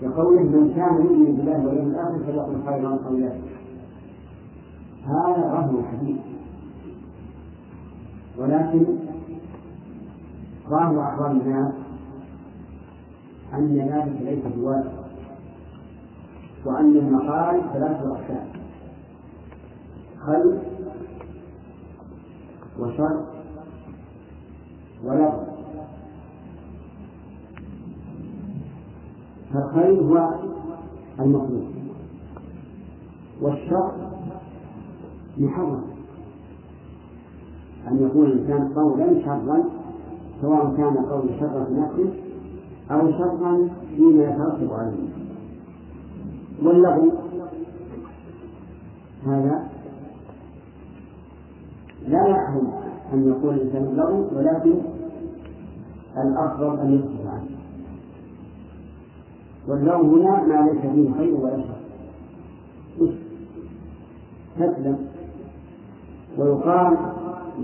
[0.00, 3.32] كقوله من كان يؤمن بالله واليوم الآخر فليقل خيرا أو لا.
[5.04, 6.16] هذا رهن الحديث.
[8.38, 8.86] ولكن
[10.68, 11.74] ظاهر أحوال الناس
[13.54, 14.92] أن ذلك ليس بواجب
[16.64, 18.48] وأن المقال ثلاثة أقسام
[20.26, 20.58] خير
[22.78, 23.24] وشر
[25.04, 25.42] ولغو
[29.52, 30.34] فالخير هو
[31.20, 31.68] المطلوب
[33.40, 33.92] والشر
[35.38, 35.97] محرم.
[37.90, 39.64] أن يكون الإنسان قولا شرا
[40.42, 42.10] سواء كان قول شرا في نفسه
[42.90, 45.08] أو شرا فيما يترتب عليه.
[46.62, 47.12] واللغو
[49.26, 49.68] هذا
[52.08, 52.72] لا يحرم
[53.14, 54.74] أن يقول الإنسان اللغو ولكن
[56.16, 57.58] الأفضل أن يسكت عنه.
[59.68, 61.78] واللغو هنا ما ليس فيه خير ولا شر.
[64.58, 64.98] تسلم
[66.38, 66.96] ويقال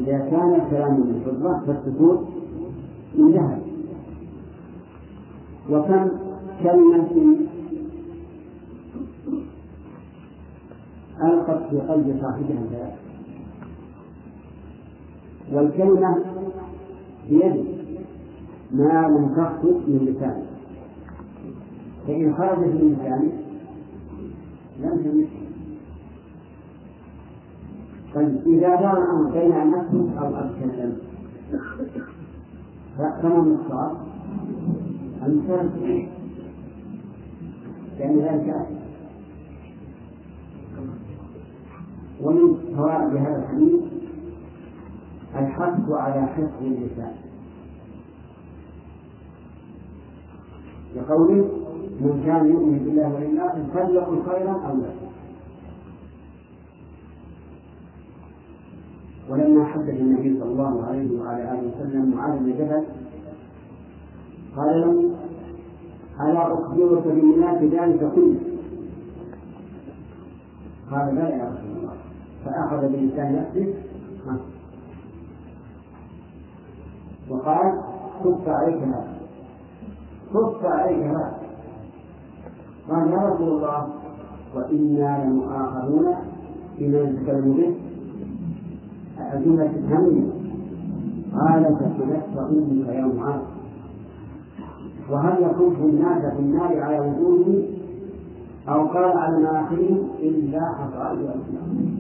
[0.01, 2.21] إذا كان الكلام من فضة فالسكوت
[3.19, 3.63] من ذهب.
[5.71, 6.09] وكم
[6.63, 7.37] كلمة
[11.23, 12.93] ألقت في قلب صاحبها البيان
[15.53, 16.25] والكلمة
[17.29, 17.65] بيد
[18.73, 20.47] ما لم تخرج من لسانه
[22.07, 23.33] فإن خرجت من لسانه
[24.81, 25.44] لم تمسه
[28.15, 30.99] طيب إذا دار الأمر بين أن أسكت أو أتكلم.
[33.01, 33.97] الصواب
[35.23, 36.09] أن ترك
[37.99, 38.67] لأن ذلك
[42.23, 43.81] ومن فوائد هذا الحديث
[45.37, 47.13] الحث على حفظ اللسان
[50.97, 51.49] لقوله
[52.01, 55.04] من كان يؤمن بالله واليوم الآخر فليقل خيرا أو لا
[59.31, 62.85] ولما حدث النبي صلى الله عليه وعلى آله وسلم معاذ بن جبل
[64.57, 65.11] قال له
[66.21, 68.41] ألا أخبرك بالناس ذلك كله؟
[70.91, 71.97] قال لا يا رسول الله
[72.45, 73.75] فأخذ بلسان نفسه.
[77.31, 77.81] وقال
[78.25, 79.15] كف عليك هذا
[80.35, 81.39] كف عليك هذا.
[82.91, 83.89] قال يا رسول الله
[84.55, 86.07] وإنا لمؤاخذون
[86.79, 87.75] بما نتكلم به
[89.19, 90.31] الجملة الثانية
[91.35, 93.41] قال فحدثت أمك يا معاذ.
[95.11, 97.63] وهل يكون الناس في النار على وجوههم؟
[98.69, 101.99] أو قال على مناخرهم إلا حصائد ألسنتهم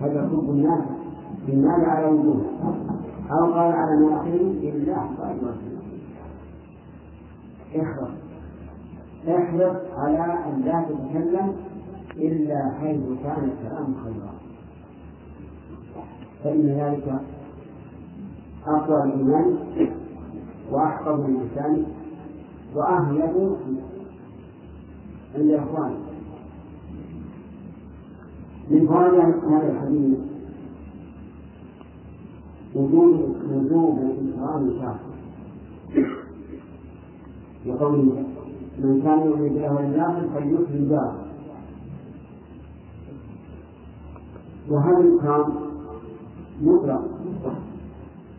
[0.00, 0.84] هل يكون الناس
[1.46, 2.44] في النار على وجوههم؟
[3.30, 5.78] أو قال على مناخرهم إلا حصائد ألسنتهم
[7.76, 8.10] احرص.
[9.28, 11.52] احرص على أن لا تتكلم
[12.18, 14.32] إلا حيث كان الكلام خيرا.
[16.44, 17.20] فإن ذلك
[18.66, 19.58] أقوى الإيمان
[20.70, 21.86] وأحفظ للإنسان
[22.74, 23.56] وأهيب
[25.34, 25.98] عند إخوانه.
[28.70, 30.18] من فوائد هذا الحديث
[32.74, 35.08] وجود وجوب إكرام الكافر
[37.66, 38.24] وقوله
[38.78, 41.27] من كان يريد له الناصر فليكرم داره
[44.70, 45.52] وهذا الإكرام
[46.62, 47.04] مطلق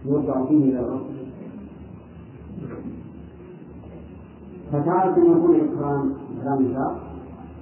[0.06, 1.20] يوضع فيه إلى الرسل
[4.72, 6.98] فتارة يكون الإكرام إكرام شرط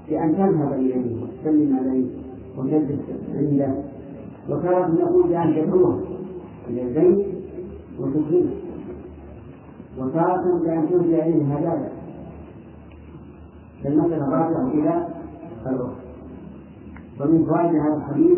[0.10, 2.08] بأن تذهب إليه وتسلم عليه
[2.58, 3.00] وتجلس
[3.36, 3.76] عنده.
[4.50, 6.02] وتارة يكون بأن تدعوه
[6.70, 7.28] إلى البيت
[8.00, 8.52] وتكرمه
[9.98, 11.92] وتارة بأن تهدي إليه هدايا
[13.84, 15.08] فالمسألة راجعة إلى
[15.66, 16.08] الرسل
[17.20, 18.38] ومن فوائد هذا الحديث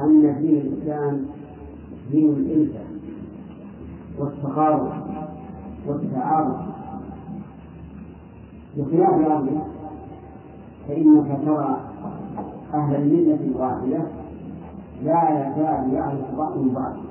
[0.00, 1.26] أن دين الإسلام
[2.10, 2.80] دين الإلفة
[4.18, 4.92] والتقارب
[5.86, 6.56] والتعارف
[8.76, 9.60] بخلاف الأرض
[10.88, 11.80] فإنك ترى
[12.74, 14.02] أهل الملة الواحدة
[15.04, 17.02] لا يكاد يعرف بعضهم بعضا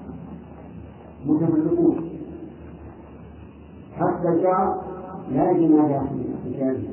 [1.25, 2.09] متفرقون.
[3.99, 4.81] حتى الجار
[5.31, 6.07] لا يجد ما
[6.45, 6.89] كتابه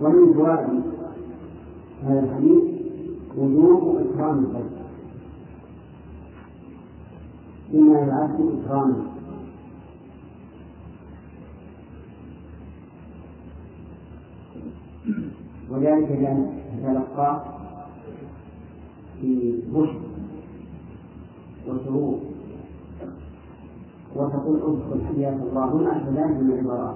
[0.00, 0.82] ومن فوائد
[2.04, 2.69] هذا الحديث
[3.36, 4.80] وجوب إكرام الضيف
[7.74, 9.04] مما يعد إكراما
[15.70, 16.50] وذلك لأن
[16.82, 17.42] تلقى
[19.20, 20.00] في بشر
[21.68, 22.18] وسرور
[24.16, 25.64] وتقول ادخل حياك الله.
[25.64, 26.94] هنا كذلك من العبارات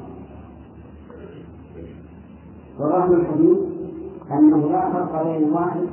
[2.78, 3.58] وظاهر الحديث
[4.32, 5.86] أنه لا فرق بين الواحد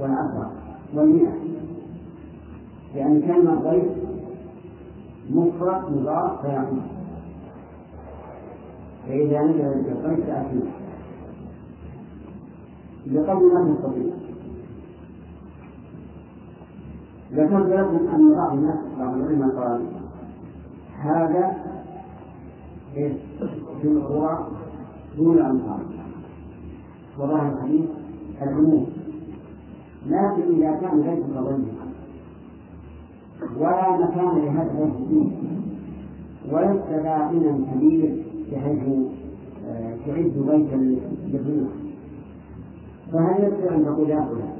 [0.00, 0.52] والعشرة
[0.94, 1.32] والمئة.
[2.94, 3.92] لأن كلمة ضيف
[5.30, 6.82] مفرد مضاف فيعود
[9.08, 10.70] فإذا نزل الضيف تأتيه
[13.06, 14.12] لقول ما تستطيع
[17.32, 19.82] ذكرت لكم أن بعض الناس بعض العلماء قال
[20.98, 21.56] هذا
[23.82, 24.48] في القرى
[25.16, 25.80] دون الأمصار
[27.18, 27.84] وظاهر الحديث
[28.42, 28.86] العموم.
[30.06, 31.92] لكن إذا كان بيتك ضيقا
[33.56, 35.26] ولا مكان لهذا فيه
[36.52, 38.82] ولست باطنا كبير بحيث
[39.68, 40.76] آه، تعد بيتا
[41.26, 41.68] للضيوف
[43.12, 44.52] فهل يصير أن تقول يا فلان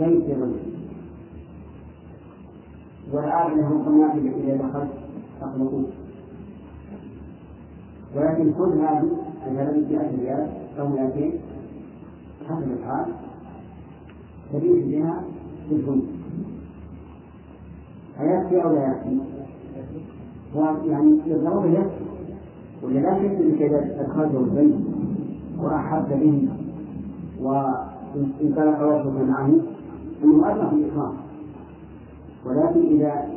[0.00, 0.60] بيت رجل
[3.12, 4.90] والآن لهم قنابل إذا دخلت
[5.40, 5.86] تخلقون
[8.16, 9.10] ولكن خذ هذه
[9.46, 10.48] مثلا مئة ريال
[10.78, 11.32] أو مئتين
[12.48, 13.06] حسب الحال
[14.52, 15.22] تبيع بها
[15.70, 16.04] بالفلوس
[18.20, 19.18] أيكفي أو لا يكفي؟
[20.90, 22.04] يعني للضرورة يكفي
[22.82, 24.74] ولا لا شك أنك إذا أدخلته البيت
[25.58, 26.48] وأحب به
[27.40, 29.50] وانطلق وصفا معه
[30.24, 31.14] أنه أبلغ الإكرام
[32.46, 33.28] ولكن إذا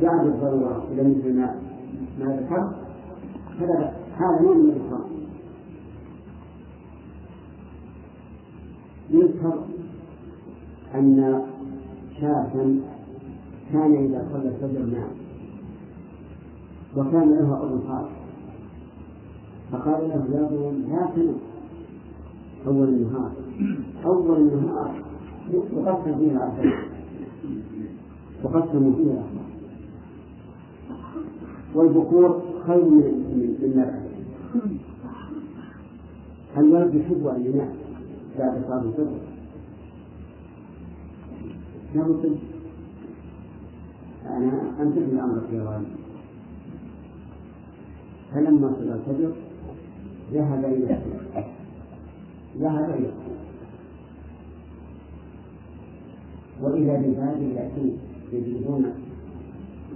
[0.00, 1.54] جاء بالضرورة إلى مثل ما
[2.20, 2.70] ما ذكرت
[3.60, 5.04] هذا هذا نوع من الإكرام
[9.10, 9.58] يذكر
[10.94, 11.42] أن
[12.20, 12.80] شابا
[13.72, 15.10] كان إذا صلى الفجر نام
[16.96, 18.08] وكان له أبو خالد
[19.72, 21.36] فقال له يا بني لا تنم
[22.66, 23.32] أول النهار
[24.04, 25.02] أول النهار
[25.50, 26.88] يقسم فيه العشاء
[28.44, 29.44] وقسموا فيه الأخبار
[31.74, 33.98] والبكور خير من النبع
[36.58, 37.72] الولد يحب أن ينام
[38.38, 39.33] بعد صلاة الفجر.
[44.26, 45.82] أنا لأمرك يا
[48.34, 49.32] فلما صلى الفجر
[50.32, 50.98] ذهب إلى
[52.58, 53.10] ذهب إلى
[56.60, 57.98] وإذا بهذه يأتون
[58.32, 58.92] يجلبون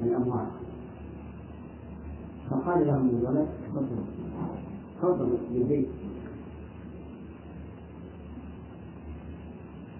[0.03, 0.47] الأموال.
[2.51, 4.05] فقال قال لهم الولد تفضلوا
[5.03, 5.89] تفضلوا بالبيت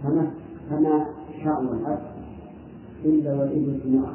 [0.03, 0.31] فما
[0.71, 2.01] فما شاء الأب
[3.05, 4.15] إلا والابن في النار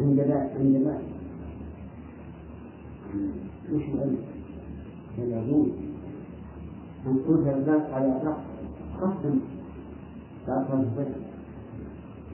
[0.00, 1.04] عند ذلك عند ذلك
[3.72, 4.16] مش الأب
[5.18, 5.68] يجوز
[7.06, 8.44] أن تنزل الناس على شخص
[9.00, 9.40] قسم
[10.46, 11.14] تأثر البيت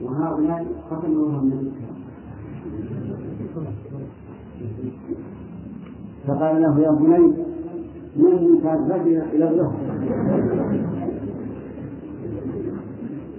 [0.01, 1.97] وهؤلاء قتلوهم من الكلام
[6.27, 7.33] فقال له يا بني
[8.15, 9.49] من كان رجل إلى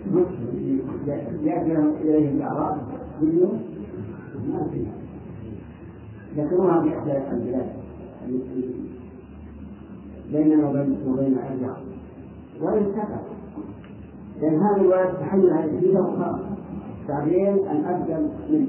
[0.09, 0.27] الظهر
[1.45, 1.73] ياتي
[2.03, 2.77] اليه الاعراب
[3.21, 3.61] باليوم
[4.49, 4.93] ما فيها
[6.37, 7.67] ذكروها في احدى البلاد
[10.33, 10.69] بيننا
[11.07, 11.77] وبين ارجع
[12.63, 13.21] ولم تفعل
[14.41, 16.41] لأن هذا الولد تحمل هذه الجيزه وخاف
[17.09, 18.69] تعبير ان ابدل منه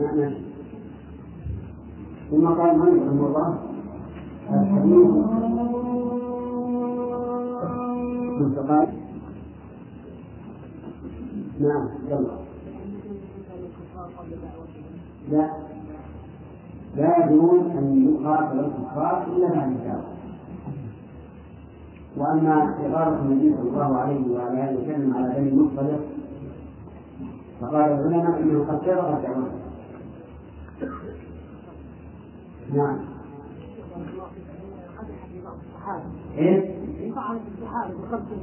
[0.00, 0.36] معنى
[2.30, 3.58] ثم قال من رحمه الله
[4.50, 5.10] الحديث
[11.60, 12.38] نعم يلا.
[15.30, 15.50] لا.
[16.96, 20.12] لا يجوز أن يقاتل الكفار إلا بعد الدعوة
[22.16, 26.00] وأما إغارة النبي صلى الله عليه وعلى آله وسلم على بني المصطلق
[27.60, 29.62] فقال العلماء إنه قد سبق دعوته
[32.74, 32.98] نعم.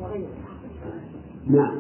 [0.02, 0.30] وغيره.
[1.48, 1.76] نعم.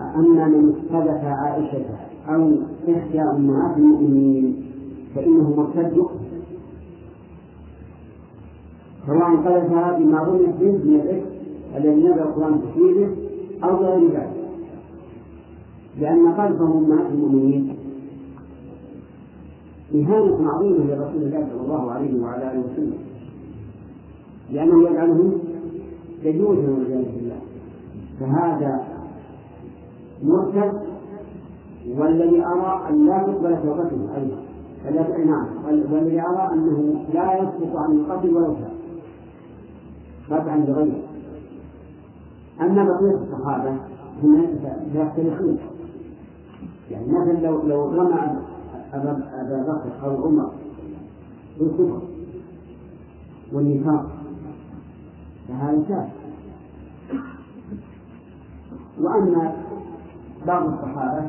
[0.00, 1.84] أما من استهدف عائشة
[2.28, 2.52] أو
[2.88, 4.64] إحدى أمهات المؤمنين
[5.14, 6.06] فإنه مرتد.
[9.06, 11.26] سواء قذفها بما رمت به من الإثم
[11.76, 13.16] الذي نزل القرآن تفسيره
[13.64, 14.32] أو غير ذلك.
[16.00, 17.76] لأن قلبهم أمهات المؤمنين.
[19.94, 22.98] إهانة عظيمة لرسول الله صلى الله عليه وعلى آله وسلم.
[24.50, 25.32] لأنه يجعلهم
[26.24, 27.40] يجوزا والعياذ بالله
[28.20, 28.91] فهذا
[30.22, 30.72] مرتد
[31.98, 34.36] والذي أرى أن لا تقبل توبته أيضا.
[35.24, 35.46] نعم.
[35.64, 38.72] والذي أرى أنه لا يسقط عن القتل ولو كان
[40.30, 41.02] قطعا بغيره
[42.60, 43.76] أما بقية الصحابة
[44.22, 44.46] هم
[44.94, 45.58] يختلفون.
[46.90, 48.40] يعني مثلا لو لو رمى
[48.94, 50.50] أبا بكر أو عمر
[51.58, 52.02] بالكفر
[53.52, 54.06] والنفاق
[55.48, 56.08] فهذا شاذ.
[59.00, 59.54] وأما
[60.46, 61.26] بعض الصحابة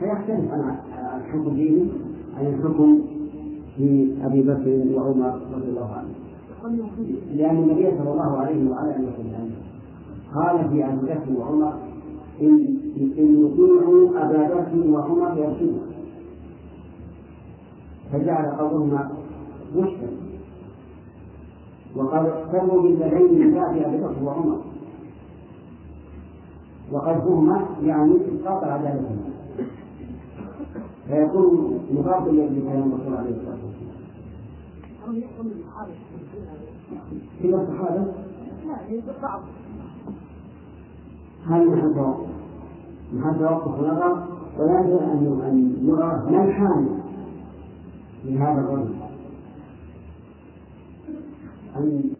[0.00, 0.76] فيختلف عن
[1.20, 1.88] الحكم الديني
[2.38, 2.98] عن الحكم
[3.76, 6.14] في أبي بكر وعمر رضي الله عنه.
[7.34, 9.50] لأن النبي صلى الله عليه وعلى آله وسلم
[10.34, 11.72] قال في أبي بكر وعمر
[12.42, 12.76] إن
[13.18, 15.78] إن يطيعوا أبا بكر وعمر يرشدوا
[18.12, 19.10] فجعل قولهما
[19.76, 20.12] مشكل
[21.96, 24.60] وقد اقتروا بالذين من بعد أبي بكر وعمر.
[26.92, 29.30] وقذفهما يعني إسقاط عدالتهما
[31.08, 33.94] فيكون مقابل لكلام الرسول عليه الصلاة والسلام.
[37.42, 38.04] كلا الصحابة؟
[38.66, 38.76] لا
[41.46, 42.14] هل محل
[43.12, 44.26] محل توقف نظر
[44.58, 46.88] ولا يجوز أن أن يرى ما الحامل
[48.24, 48.94] من هذا الرجل
[51.76, 52.10] أن